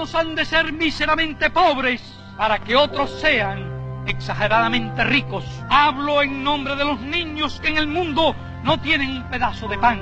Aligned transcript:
Algunos 0.00 0.14
han 0.14 0.34
de 0.34 0.46
ser 0.46 0.72
míseramente 0.72 1.50
pobres 1.50 2.00
para 2.38 2.58
que 2.58 2.74
otros 2.74 3.20
sean 3.20 4.06
exageradamente 4.06 5.04
ricos. 5.04 5.44
Hablo 5.68 6.22
en 6.22 6.42
nombre 6.42 6.74
de 6.74 6.86
los 6.86 6.98
niños 7.02 7.60
que 7.60 7.68
en 7.68 7.76
el 7.76 7.86
mundo 7.86 8.34
no 8.64 8.80
tienen 8.80 9.10
un 9.10 9.28
pedazo 9.28 9.68
de 9.68 9.76
pan. 9.76 10.00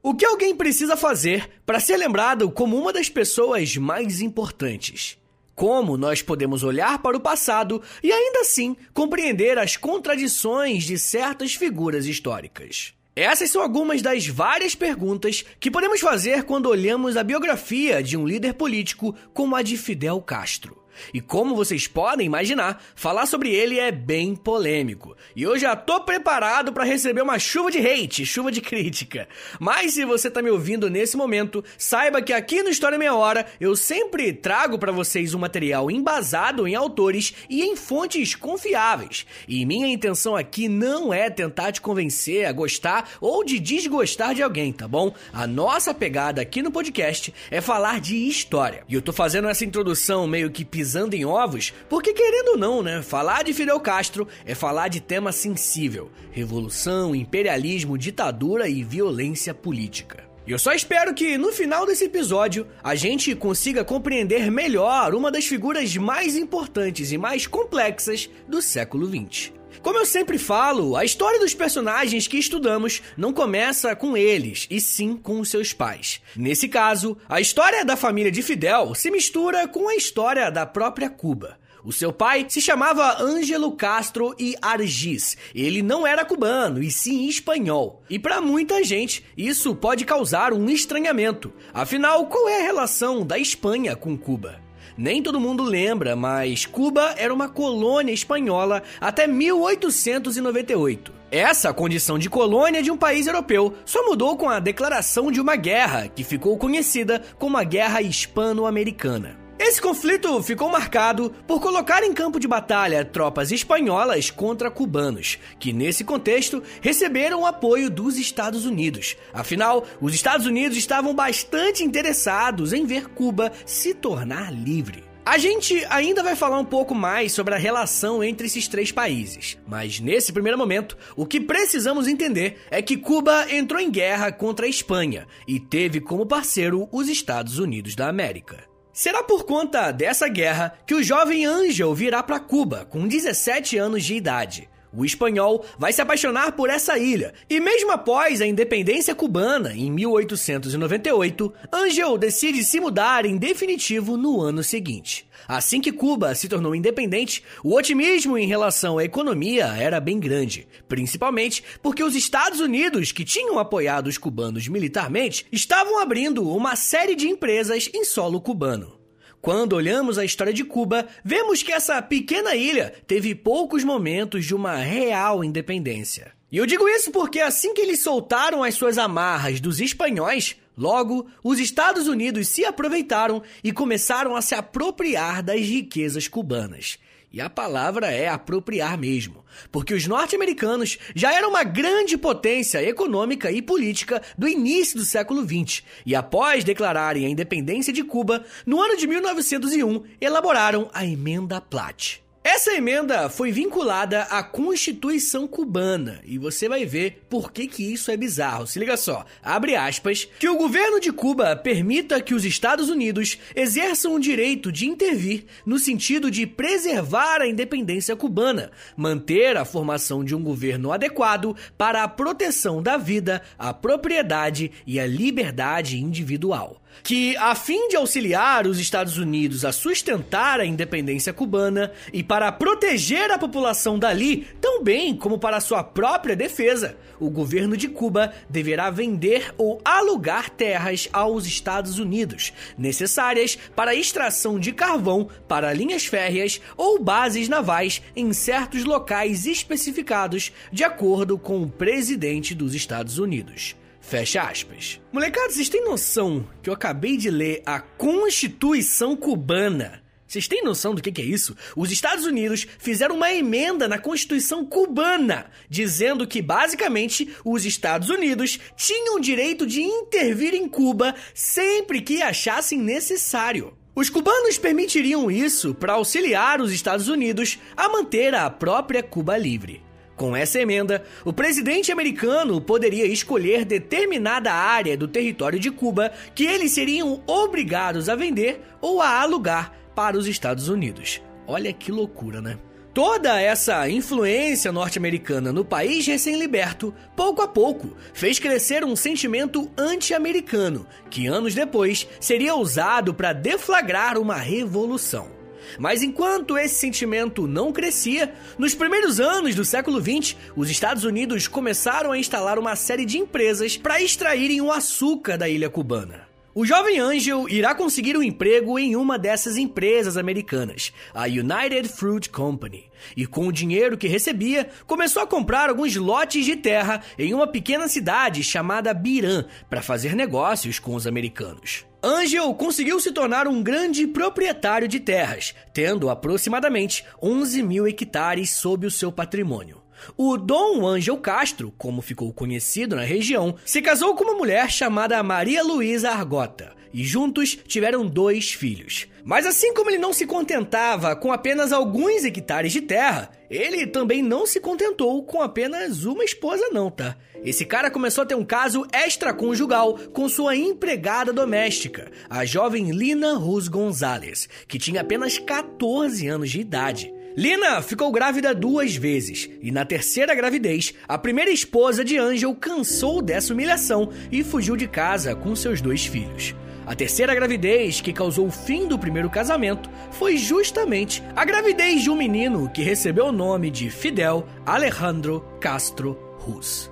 O 0.00 0.14
que 0.14 0.24
alguém 0.24 0.56
precisa 0.56 0.96
fazer 0.96 1.60
para 1.66 1.78
ser 1.78 1.98
lembrado 1.98 2.50
como 2.50 2.78
uma 2.78 2.90
das 2.90 3.10
pessoas 3.10 3.76
mais 3.76 4.22
importantes? 4.22 5.18
Como 5.54 5.98
nós 5.98 6.22
podemos 6.22 6.62
olhar 6.62 7.02
para 7.02 7.18
o 7.18 7.20
passado 7.20 7.82
e 8.02 8.10
ainda 8.10 8.40
assim 8.40 8.74
compreender 8.94 9.58
as 9.58 9.76
contradições 9.76 10.84
de 10.84 10.98
certas 10.98 11.54
figuras 11.54 12.06
históricas? 12.06 12.94
Essas 13.14 13.50
são 13.50 13.60
algumas 13.60 14.00
das 14.00 14.26
várias 14.26 14.74
perguntas 14.74 15.44
que 15.58 15.70
podemos 15.70 16.00
fazer 16.00 16.44
quando 16.44 16.66
olhamos 16.66 17.16
a 17.16 17.24
biografia 17.24 18.02
de 18.02 18.16
um 18.16 18.26
líder 18.26 18.54
político 18.54 19.14
como 19.34 19.56
a 19.56 19.62
de 19.62 19.76
Fidel 19.76 20.20
Castro. 20.22 20.79
E 21.12 21.20
como 21.20 21.54
vocês 21.54 21.86
podem 21.86 22.26
imaginar, 22.26 22.82
falar 22.94 23.26
sobre 23.26 23.50
ele 23.50 23.78
é 23.78 23.90
bem 23.90 24.34
polêmico. 24.34 25.16
E 25.34 25.42
eu 25.42 25.58
já 25.58 25.74
tô 25.76 26.00
preparado 26.00 26.72
para 26.72 26.84
receber 26.84 27.22
uma 27.22 27.38
chuva 27.38 27.70
de 27.70 27.78
hate, 27.78 28.26
chuva 28.26 28.50
de 28.50 28.60
crítica. 28.60 29.28
Mas 29.58 29.94
se 29.94 30.04
você 30.04 30.30
tá 30.30 30.42
me 30.42 30.50
ouvindo 30.50 30.90
nesse 30.90 31.16
momento, 31.16 31.64
saiba 31.76 32.22
que 32.22 32.32
aqui 32.32 32.62
no 32.62 32.70
História 32.70 32.98
Meia 32.98 33.14
Hora 33.14 33.46
eu 33.60 33.74
sempre 33.76 34.32
trago 34.32 34.78
para 34.78 34.92
vocês 34.92 35.34
um 35.34 35.38
material 35.38 35.90
embasado 35.90 36.66
em 36.66 36.74
autores 36.74 37.34
e 37.48 37.62
em 37.62 37.76
fontes 37.76 38.34
confiáveis. 38.34 39.26
E 39.48 39.64
minha 39.66 39.88
intenção 39.88 40.36
aqui 40.36 40.68
não 40.68 41.12
é 41.12 41.30
tentar 41.30 41.72
te 41.72 41.80
convencer 41.80 42.46
a 42.46 42.52
gostar 42.52 43.08
ou 43.20 43.44
de 43.44 43.58
desgostar 43.58 44.34
de 44.34 44.42
alguém, 44.42 44.72
tá 44.72 44.86
bom? 44.86 45.14
A 45.32 45.46
nossa 45.46 45.92
pegada 45.92 46.40
aqui 46.42 46.62
no 46.62 46.70
podcast 46.70 47.32
é 47.50 47.60
falar 47.60 48.00
de 48.00 48.16
história. 48.28 48.84
E 48.88 48.94
eu 48.94 49.02
tô 49.02 49.12
fazendo 49.12 49.48
essa 49.48 49.64
introdução 49.64 50.26
meio 50.26 50.50
que 50.50 50.64
pisando 50.80 51.14
em 51.14 51.26
ovos, 51.26 51.74
porque 51.90 52.14
querendo 52.14 52.52
ou 52.52 52.56
não, 52.56 52.82
né? 52.82 53.02
Falar 53.02 53.44
de 53.44 53.52
Fidel 53.52 53.78
Castro 53.80 54.26
é 54.46 54.54
falar 54.54 54.88
de 54.88 54.98
tema 54.98 55.30
sensível: 55.30 56.10
revolução, 56.30 57.14
imperialismo, 57.14 57.98
ditadura 57.98 58.66
e 58.66 58.82
violência 58.82 59.52
política. 59.52 60.24
E 60.46 60.52
eu 60.52 60.58
só 60.58 60.72
espero 60.72 61.12
que 61.12 61.36
no 61.36 61.52
final 61.52 61.84
desse 61.84 62.04
episódio 62.06 62.66
a 62.82 62.94
gente 62.94 63.34
consiga 63.34 63.84
compreender 63.84 64.50
melhor 64.50 65.14
uma 65.14 65.30
das 65.30 65.44
figuras 65.44 65.94
mais 65.98 66.34
importantes 66.34 67.12
e 67.12 67.18
mais 67.18 67.46
complexas 67.46 68.30
do 68.48 68.62
século 68.62 69.06
XX. 69.06 69.59
Como 69.82 69.98
eu 69.98 70.06
sempre 70.06 70.38
falo, 70.38 70.96
a 70.96 71.04
história 71.04 71.38
dos 71.38 71.54
personagens 71.54 72.26
que 72.26 72.38
estudamos 72.38 73.02
não 73.16 73.32
começa 73.32 73.94
com 73.96 74.16
eles, 74.16 74.66
e 74.70 74.80
sim 74.80 75.16
com 75.16 75.40
os 75.40 75.48
seus 75.48 75.72
pais. 75.72 76.20
Nesse 76.36 76.68
caso, 76.68 77.16
a 77.28 77.40
história 77.40 77.84
da 77.84 77.96
família 77.96 78.30
de 78.30 78.42
Fidel 78.42 78.94
se 78.94 79.10
mistura 79.10 79.66
com 79.68 79.88
a 79.88 79.94
história 79.94 80.50
da 80.50 80.66
própria 80.66 81.08
Cuba. 81.08 81.58
O 81.82 81.92
seu 81.92 82.12
pai 82.12 82.44
se 82.48 82.60
chamava 82.60 83.22
Ângelo 83.22 83.72
Castro 83.72 84.34
e 84.38 84.54
Argiz. 84.60 85.36
Ele 85.54 85.80
não 85.80 86.06
era 86.06 86.24
cubano, 86.24 86.82
e 86.82 86.90
sim 86.90 87.26
espanhol. 87.26 88.02
E 88.10 88.18
para 88.18 88.40
muita 88.40 88.84
gente, 88.84 89.24
isso 89.36 89.74
pode 89.74 90.04
causar 90.04 90.52
um 90.52 90.68
estranhamento. 90.68 91.52
Afinal, 91.72 92.26
qual 92.26 92.48
é 92.48 92.60
a 92.60 92.64
relação 92.64 93.24
da 93.24 93.38
Espanha 93.38 93.96
com 93.96 94.16
Cuba? 94.16 94.60
Nem 95.02 95.22
todo 95.22 95.40
mundo 95.40 95.62
lembra, 95.62 96.14
mas 96.14 96.66
Cuba 96.66 97.14
era 97.16 97.32
uma 97.32 97.48
colônia 97.48 98.12
espanhola 98.12 98.82
até 99.00 99.26
1898. 99.26 101.10
Essa 101.30 101.72
condição 101.72 102.18
de 102.18 102.28
colônia 102.28 102.82
de 102.82 102.90
um 102.90 102.98
país 102.98 103.26
europeu 103.26 103.72
só 103.86 104.04
mudou 104.04 104.36
com 104.36 104.50
a 104.50 104.60
declaração 104.60 105.32
de 105.32 105.40
uma 105.40 105.56
guerra, 105.56 106.06
que 106.08 106.22
ficou 106.22 106.58
conhecida 106.58 107.22
como 107.38 107.56
a 107.56 107.64
Guerra 107.64 108.02
Hispano-Americana. 108.02 109.38
Esse 109.62 109.78
conflito 109.78 110.42
ficou 110.42 110.70
marcado 110.70 111.34
por 111.46 111.60
colocar 111.60 112.02
em 112.02 112.14
campo 112.14 112.40
de 112.40 112.48
batalha 112.48 113.04
tropas 113.04 113.52
espanholas 113.52 114.30
contra 114.30 114.70
cubanos, 114.70 115.38
que 115.58 115.70
nesse 115.70 116.02
contexto 116.02 116.62
receberam 116.80 117.42
o 117.42 117.46
apoio 117.46 117.90
dos 117.90 118.16
Estados 118.16 118.64
Unidos. 118.64 119.18
Afinal, 119.34 119.86
os 120.00 120.14
Estados 120.14 120.46
Unidos 120.46 120.78
estavam 120.78 121.14
bastante 121.14 121.84
interessados 121.84 122.72
em 122.72 122.86
ver 122.86 123.10
Cuba 123.10 123.52
se 123.66 123.92
tornar 123.92 124.50
livre. 124.50 125.04
A 125.26 125.36
gente 125.36 125.84
ainda 125.90 126.22
vai 126.22 126.34
falar 126.34 126.58
um 126.58 126.64
pouco 126.64 126.94
mais 126.94 127.32
sobre 127.32 127.54
a 127.54 127.58
relação 127.58 128.24
entre 128.24 128.46
esses 128.46 128.66
três 128.66 128.90
países, 128.90 129.58
mas 129.68 130.00
nesse 130.00 130.32
primeiro 130.32 130.56
momento, 130.56 130.96
o 131.14 131.26
que 131.26 131.38
precisamos 131.38 132.08
entender 132.08 132.62
é 132.70 132.80
que 132.80 132.96
Cuba 132.96 133.46
entrou 133.52 133.78
em 133.78 133.90
guerra 133.90 134.32
contra 134.32 134.64
a 134.64 134.70
Espanha 134.70 135.26
e 135.46 135.60
teve 135.60 136.00
como 136.00 136.24
parceiro 136.24 136.88
os 136.90 137.10
Estados 137.10 137.58
Unidos 137.58 137.94
da 137.94 138.08
América. 138.08 138.69
Será 139.00 139.22
por 139.22 139.44
conta 139.44 139.90
dessa 139.92 140.28
guerra 140.28 140.74
que 140.84 140.94
o 140.94 141.02
jovem 141.02 141.46
Angel 141.46 141.94
virá 141.94 142.22
para 142.22 142.38
Cuba 142.38 142.84
com 142.84 143.08
17 143.08 143.78
anos 143.78 144.04
de 144.04 144.14
idade. 144.14 144.68
O 144.92 145.04
espanhol 145.04 145.64
vai 145.78 145.92
se 145.92 146.02
apaixonar 146.02 146.52
por 146.52 146.68
essa 146.68 146.98
ilha, 146.98 147.32
e 147.48 147.60
mesmo 147.60 147.92
após 147.92 148.40
a 148.40 148.46
independência 148.46 149.14
cubana, 149.14 149.72
em 149.72 149.90
1898, 149.90 151.52
Angel 151.72 152.18
decide 152.18 152.64
se 152.64 152.80
mudar 152.80 153.24
em 153.24 153.36
definitivo 153.36 154.16
no 154.16 154.40
ano 154.40 154.64
seguinte. 154.64 155.28
Assim 155.46 155.80
que 155.80 155.92
Cuba 155.92 156.34
se 156.34 156.48
tornou 156.48 156.74
independente, 156.74 157.42
o 157.64 157.74
otimismo 157.74 158.36
em 158.36 158.46
relação 158.46 158.98
à 158.98 159.04
economia 159.04 159.66
era 159.66 160.00
bem 160.00 160.18
grande, 160.18 160.66
principalmente 160.88 161.62
porque 161.82 162.04
os 162.04 162.14
Estados 162.14 162.60
Unidos, 162.60 163.12
que 163.12 163.24
tinham 163.24 163.58
apoiado 163.58 164.08
os 164.08 164.18
cubanos 164.18 164.68
militarmente, 164.68 165.46
estavam 165.50 165.98
abrindo 165.98 166.48
uma 166.48 166.76
série 166.76 167.14
de 167.14 167.28
empresas 167.28 167.88
em 167.94 168.04
solo 168.04 168.40
cubano. 168.40 168.99
Quando 169.42 169.72
olhamos 169.72 170.18
a 170.18 170.24
história 170.24 170.52
de 170.52 170.64
Cuba, 170.64 171.08
vemos 171.24 171.62
que 171.62 171.72
essa 171.72 172.00
pequena 172.02 172.54
ilha 172.54 172.92
teve 173.06 173.34
poucos 173.34 173.82
momentos 173.82 174.44
de 174.44 174.54
uma 174.54 174.76
real 174.76 175.42
independência. 175.42 176.32
E 176.52 176.58
eu 176.58 176.66
digo 176.66 176.86
isso 176.88 177.10
porque 177.10 177.40
assim 177.40 177.72
que 177.72 177.80
eles 177.80 178.00
soltaram 178.00 178.62
as 178.62 178.74
suas 178.74 178.98
amarras 178.98 179.58
dos 179.58 179.80
espanhóis, 179.80 180.56
logo 180.76 181.26
os 181.42 181.58
Estados 181.58 182.06
Unidos 182.06 182.48
se 182.48 182.66
aproveitaram 182.66 183.42
e 183.64 183.72
começaram 183.72 184.36
a 184.36 184.42
se 184.42 184.54
apropriar 184.54 185.42
das 185.42 185.60
riquezas 185.60 186.28
cubanas. 186.28 186.98
E 187.32 187.40
a 187.40 187.48
palavra 187.48 188.08
é 188.08 188.28
apropriar 188.28 188.98
mesmo, 188.98 189.44
porque 189.70 189.94
os 189.94 190.04
norte-americanos 190.04 190.98
já 191.14 191.32
eram 191.32 191.50
uma 191.50 191.62
grande 191.62 192.18
potência 192.18 192.82
econômica 192.82 193.52
e 193.52 193.62
política 193.62 194.20
do 194.36 194.48
início 194.48 194.98
do 194.98 195.04
século 195.04 195.42
XX, 195.42 195.84
e 196.04 196.16
após 196.16 196.64
declararem 196.64 197.26
a 197.26 197.28
independência 197.28 197.92
de 197.92 198.02
Cuba, 198.02 198.44
no 198.66 198.80
ano 198.80 198.96
de 198.96 199.06
1901, 199.06 200.02
elaboraram 200.20 200.90
a 200.92 201.06
Emenda 201.06 201.60
Platt. 201.60 202.20
Essa 202.42 202.72
emenda 202.72 203.28
foi 203.28 203.52
vinculada 203.52 204.22
à 204.22 204.42
Constituição 204.42 205.46
cubana. 205.46 206.22
E 206.24 206.38
você 206.38 206.70
vai 206.70 206.86
ver 206.86 207.26
por 207.28 207.52
que, 207.52 207.66
que 207.66 207.92
isso 207.92 208.10
é 208.10 208.16
bizarro. 208.16 208.66
Se 208.66 208.78
liga 208.78 208.96
só, 208.96 209.26
abre 209.42 209.76
aspas, 209.76 210.26
que 210.38 210.48
o 210.48 210.56
governo 210.56 210.98
de 210.98 211.12
Cuba 211.12 211.54
permita 211.54 212.20
que 212.20 212.34
os 212.34 212.46
Estados 212.46 212.88
Unidos 212.88 213.38
exerçam 213.54 214.14
o 214.14 214.20
direito 214.20 214.72
de 214.72 214.86
intervir 214.86 215.44
no 215.66 215.78
sentido 215.78 216.30
de 216.30 216.46
preservar 216.46 217.42
a 217.42 217.46
independência 217.46 218.16
cubana, 218.16 218.70
manter 218.96 219.58
a 219.58 219.66
formação 219.66 220.24
de 220.24 220.34
um 220.34 220.42
governo 220.42 220.92
adequado 220.92 221.54
para 221.76 222.02
a 222.02 222.08
proteção 222.08 222.82
da 222.82 222.96
vida, 222.96 223.42
a 223.58 223.74
propriedade 223.74 224.72
e 224.86 224.98
a 224.98 225.06
liberdade 225.06 225.98
individual 225.98 226.80
que, 227.02 227.36
a 227.36 227.54
fim 227.54 227.88
de 227.88 227.96
auxiliar 227.96 228.66
os 228.66 228.78
Estados 228.78 229.18
Unidos 229.18 229.64
a 229.64 229.72
sustentar 229.72 230.60
a 230.60 230.66
independência 230.66 231.32
cubana 231.32 231.92
e 232.12 232.22
para 232.22 232.52
proteger 232.52 233.30
a 233.30 233.38
população 233.38 233.98
dali, 233.98 234.46
tão 234.60 234.82
bem 234.82 235.16
como 235.16 235.38
para 235.38 235.60
sua 235.60 235.82
própria 235.82 236.36
defesa, 236.36 236.96
o 237.18 237.30
governo 237.30 237.76
de 237.76 237.88
Cuba 237.88 238.32
deverá 238.48 238.90
vender 238.90 239.54
ou 239.58 239.80
alugar 239.84 240.50
terras 240.50 241.08
aos 241.12 241.46
Estados 241.46 241.98
Unidos, 241.98 242.52
necessárias 242.78 243.56
para 243.76 243.92
a 243.92 243.94
extração 243.94 244.58
de 244.58 244.72
carvão 244.72 245.28
para 245.46 245.72
linhas 245.72 246.06
férreas 246.06 246.60
ou 246.76 247.02
bases 247.02 247.48
navais 247.48 248.02
em 248.16 248.32
certos 248.32 248.84
locais 248.84 249.46
especificados, 249.46 250.52
de 250.72 250.84
acordo 250.84 251.38
com 251.38 251.62
o 251.62 251.68
presidente 251.68 252.54
dos 252.54 252.74
Estados 252.74 253.18
Unidos. 253.18 253.76
Fecha 254.10 254.42
aspas. 254.42 255.00
Molecada, 255.12 255.50
vocês 255.50 255.68
têm 255.68 255.84
noção 255.84 256.44
que 256.60 256.68
eu 256.68 256.74
acabei 256.74 257.16
de 257.16 257.30
ler 257.30 257.62
a 257.64 257.78
Constituição 257.78 259.14
Cubana? 259.14 260.02
Vocês 260.26 260.48
têm 260.48 260.64
noção 260.64 260.96
do 260.96 261.00
que, 261.00 261.12
que, 261.12 261.22
é 261.22 261.24
isso? 261.24 261.56
Os 261.76 261.92
Estados 261.92 262.24
Unidos 262.26 262.66
fizeram 262.80 263.14
uma 263.14 263.32
emenda 263.32 263.86
na 263.86 264.00
Constituição 264.00 264.64
cubana, 264.64 265.48
dizendo 265.68 266.26
que 266.26 266.42
basicamente 266.42 267.32
os 267.44 267.64
Estados 267.64 268.10
Unidos 268.10 268.58
tinham 268.76 269.14
o 269.14 269.20
direito 269.20 269.64
de 269.64 269.80
intervir 269.80 270.54
em 270.54 270.68
Cuba 270.68 271.14
sempre 271.32 272.00
que 272.00 272.20
achassem 272.20 272.80
necessário. 272.80 273.78
Os 273.94 274.10
cubanos 274.10 274.58
permitiriam 274.58 275.30
isso 275.30 275.72
para 275.72 275.92
auxiliar 275.92 276.60
os 276.60 276.72
Estados 276.72 277.06
Unidos 277.06 277.60
a 277.76 277.88
manter 277.88 278.34
a 278.34 278.50
própria 278.50 279.04
Cuba 279.04 279.38
livre. 279.38 279.88
Com 280.20 280.36
essa 280.36 280.60
emenda, 280.60 281.02
o 281.24 281.32
presidente 281.32 281.90
americano 281.90 282.60
poderia 282.60 283.06
escolher 283.06 283.64
determinada 283.64 284.52
área 284.52 284.94
do 284.94 285.08
território 285.08 285.58
de 285.58 285.70
Cuba 285.70 286.12
que 286.34 286.44
eles 286.44 286.72
seriam 286.72 287.22
obrigados 287.26 288.06
a 288.06 288.14
vender 288.14 288.60
ou 288.82 289.00
a 289.00 289.18
alugar 289.18 289.72
para 289.94 290.18
os 290.18 290.26
Estados 290.26 290.68
Unidos. 290.68 291.22
Olha 291.46 291.72
que 291.72 291.90
loucura, 291.90 292.42
né? 292.42 292.58
Toda 292.92 293.40
essa 293.40 293.88
influência 293.88 294.70
norte-americana 294.70 295.54
no 295.54 295.64
país 295.64 296.06
recém-liberto, 296.06 296.94
pouco 297.16 297.40
a 297.40 297.48
pouco, 297.48 297.96
fez 298.12 298.38
crescer 298.38 298.84
um 298.84 298.94
sentimento 298.94 299.70
anti-americano, 299.74 300.86
que 301.08 301.28
anos 301.28 301.54
depois 301.54 302.06
seria 302.20 302.54
usado 302.54 303.14
para 303.14 303.32
deflagrar 303.32 304.18
uma 304.18 304.36
revolução. 304.36 305.39
Mas 305.78 306.02
enquanto 306.02 306.58
esse 306.58 306.76
sentimento 306.76 307.46
não 307.46 307.72
crescia, 307.72 308.34
nos 308.58 308.74
primeiros 308.74 309.20
anos 309.20 309.54
do 309.54 309.64
século 309.64 310.00
XX, 310.00 310.36
os 310.56 310.70
Estados 310.70 311.04
Unidos 311.04 311.48
começaram 311.48 312.12
a 312.12 312.18
instalar 312.18 312.58
uma 312.58 312.76
série 312.76 313.04
de 313.04 313.18
empresas 313.18 313.76
para 313.76 314.00
extraírem 314.00 314.60
o 314.60 314.70
açúcar 314.70 315.36
da 315.36 315.48
ilha 315.48 315.70
cubana. 315.70 316.30
O 316.52 316.66
jovem 316.66 316.98
Angel 316.98 317.48
irá 317.48 317.76
conseguir 317.76 318.16
um 318.16 318.22
emprego 318.22 318.76
em 318.76 318.96
uma 318.96 319.16
dessas 319.16 319.56
empresas 319.56 320.16
americanas, 320.16 320.92
a 321.14 321.26
United 321.26 321.88
Fruit 321.88 322.28
Company, 322.28 322.90
e 323.16 323.24
com 323.24 323.46
o 323.46 323.52
dinheiro 323.52 323.96
que 323.96 324.08
recebia, 324.08 324.68
começou 324.84 325.22
a 325.22 325.26
comprar 325.28 325.68
alguns 325.68 325.94
lotes 325.94 326.44
de 326.44 326.56
terra 326.56 327.02
em 327.16 327.32
uma 327.32 327.46
pequena 327.46 327.86
cidade 327.86 328.42
chamada 328.42 328.92
Biran 328.92 329.44
para 329.68 329.80
fazer 329.80 330.16
negócios 330.16 330.80
com 330.80 330.96
os 330.96 331.06
americanos. 331.06 331.89
Angel 332.02 332.54
conseguiu 332.54 332.98
se 332.98 333.12
tornar 333.12 333.46
um 333.46 333.62
grande 333.62 334.06
proprietário 334.06 334.88
de 334.88 334.98
terras, 334.98 335.54
tendo 335.72 336.08
aproximadamente 336.08 337.04
11 337.22 337.62
mil 337.62 337.86
hectares 337.86 338.50
sob 338.50 338.86
o 338.86 338.90
seu 338.90 339.12
patrimônio. 339.12 339.79
O 340.16 340.36
Dom 340.36 340.86
Ângel 340.86 341.16
Castro, 341.18 341.72
como 341.76 342.02
ficou 342.02 342.32
conhecido 342.32 342.96
na 342.96 343.02
região, 343.02 343.54
se 343.64 343.82
casou 343.82 344.14
com 344.14 344.24
uma 344.24 344.34
mulher 344.34 344.70
chamada 344.70 345.22
Maria 345.22 345.62
Luísa 345.62 346.10
Argota 346.10 346.80
e 346.92 347.04
juntos 347.04 347.56
tiveram 347.66 348.06
dois 348.06 348.52
filhos. 348.52 349.06
Mas 349.24 349.46
assim 349.46 349.72
como 349.74 349.90
ele 349.90 349.98
não 349.98 350.12
se 350.12 350.26
contentava 350.26 351.14
com 351.14 351.32
apenas 351.32 351.72
alguns 351.72 352.24
hectares 352.24 352.72
de 352.72 352.80
terra, 352.80 353.30
ele 353.50 353.86
também 353.86 354.22
não 354.22 354.46
se 354.46 354.60
contentou 354.60 355.22
com 355.22 355.42
apenas 355.42 356.04
uma 356.04 356.24
esposa 356.24 356.68
não, 356.72 356.90
tá? 356.90 357.16
Esse 357.44 357.64
cara 357.64 357.90
começou 357.90 358.22
a 358.22 358.26
ter 358.26 358.34
um 358.34 358.44
caso 358.44 358.86
extraconjugal 358.92 359.94
com 360.12 360.28
sua 360.28 360.56
empregada 360.56 361.32
doméstica, 361.32 362.10
a 362.28 362.44
jovem 362.44 362.90
Lina 362.90 363.34
Ruz 363.34 363.68
Gonzalez, 363.68 364.48
que 364.66 364.78
tinha 364.78 365.00
apenas 365.00 365.38
14 365.38 366.26
anos 366.26 366.50
de 366.50 366.60
idade. 366.60 367.12
Lina 367.36 367.80
ficou 367.80 368.10
grávida 368.10 368.52
duas 368.54 368.96
vezes 368.96 369.48
e 369.62 369.70
na 369.70 369.84
terceira 369.84 370.34
gravidez, 370.34 370.92
a 371.06 371.16
primeira 371.16 371.50
esposa 371.50 372.04
de 372.04 372.18
Angel 372.18 372.54
cansou 372.54 373.22
dessa 373.22 373.52
humilhação 373.52 374.10
e 374.32 374.42
fugiu 374.42 374.76
de 374.76 374.88
casa 374.88 375.34
com 375.34 375.54
seus 375.54 375.80
dois 375.80 376.04
filhos. 376.06 376.54
A 376.86 376.94
terceira 376.94 377.32
gravidez 377.32 378.00
que 378.00 378.12
causou 378.12 378.48
o 378.48 378.50
fim 378.50 378.88
do 378.88 378.98
primeiro 378.98 379.30
casamento 379.30 379.88
foi 380.10 380.36
justamente 380.36 381.22
a 381.36 381.44
gravidez 381.44 382.02
de 382.02 382.10
um 382.10 382.16
menino 382.16 382.68
que 382.68 382.82
recebeu 382.82 383.26
o 383.26 383.32
nome 383.32 383.70
de 383.70 383.90
Fidel 383.90 384.44
Alejandro 384.66 385.40
Castro 385.60 386.18
Ruz. 386.38 386.90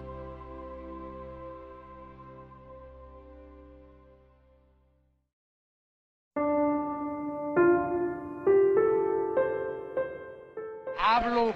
Hablo 11.11 11.55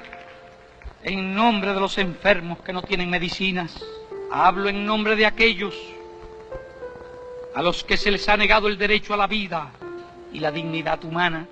en 1.04 1.34
nombre 1.34 1.74
de 1.74 1.80
los 1.80 1.98
enfermos 1.98 2.60
que 2.60 2.72
no 2.72 2.80
tienen 2.80 3.10
medicinas. 3.10 3.84
Hablo 4.30 4.70
en 4.70 4.86
nombre 4.86 5.14
de 5.14 5.26
aquellos 5.26 5.74
a 7.54 7.60
los 7.60 7.84
que 7.84 7.98
se 7.98 8.10
les 8.10 8.26
ha 8.30 8.36
negado 8.38 8.66
el 8.66 8.78
derecho 8.78 9.12
a 9.12 9.18
la 9.18 9.26
vida 9.26 9.70
y 10.32 10.38
la 10.38 10.50
dignidad 10.50 11.04
humana. 11.04 11.46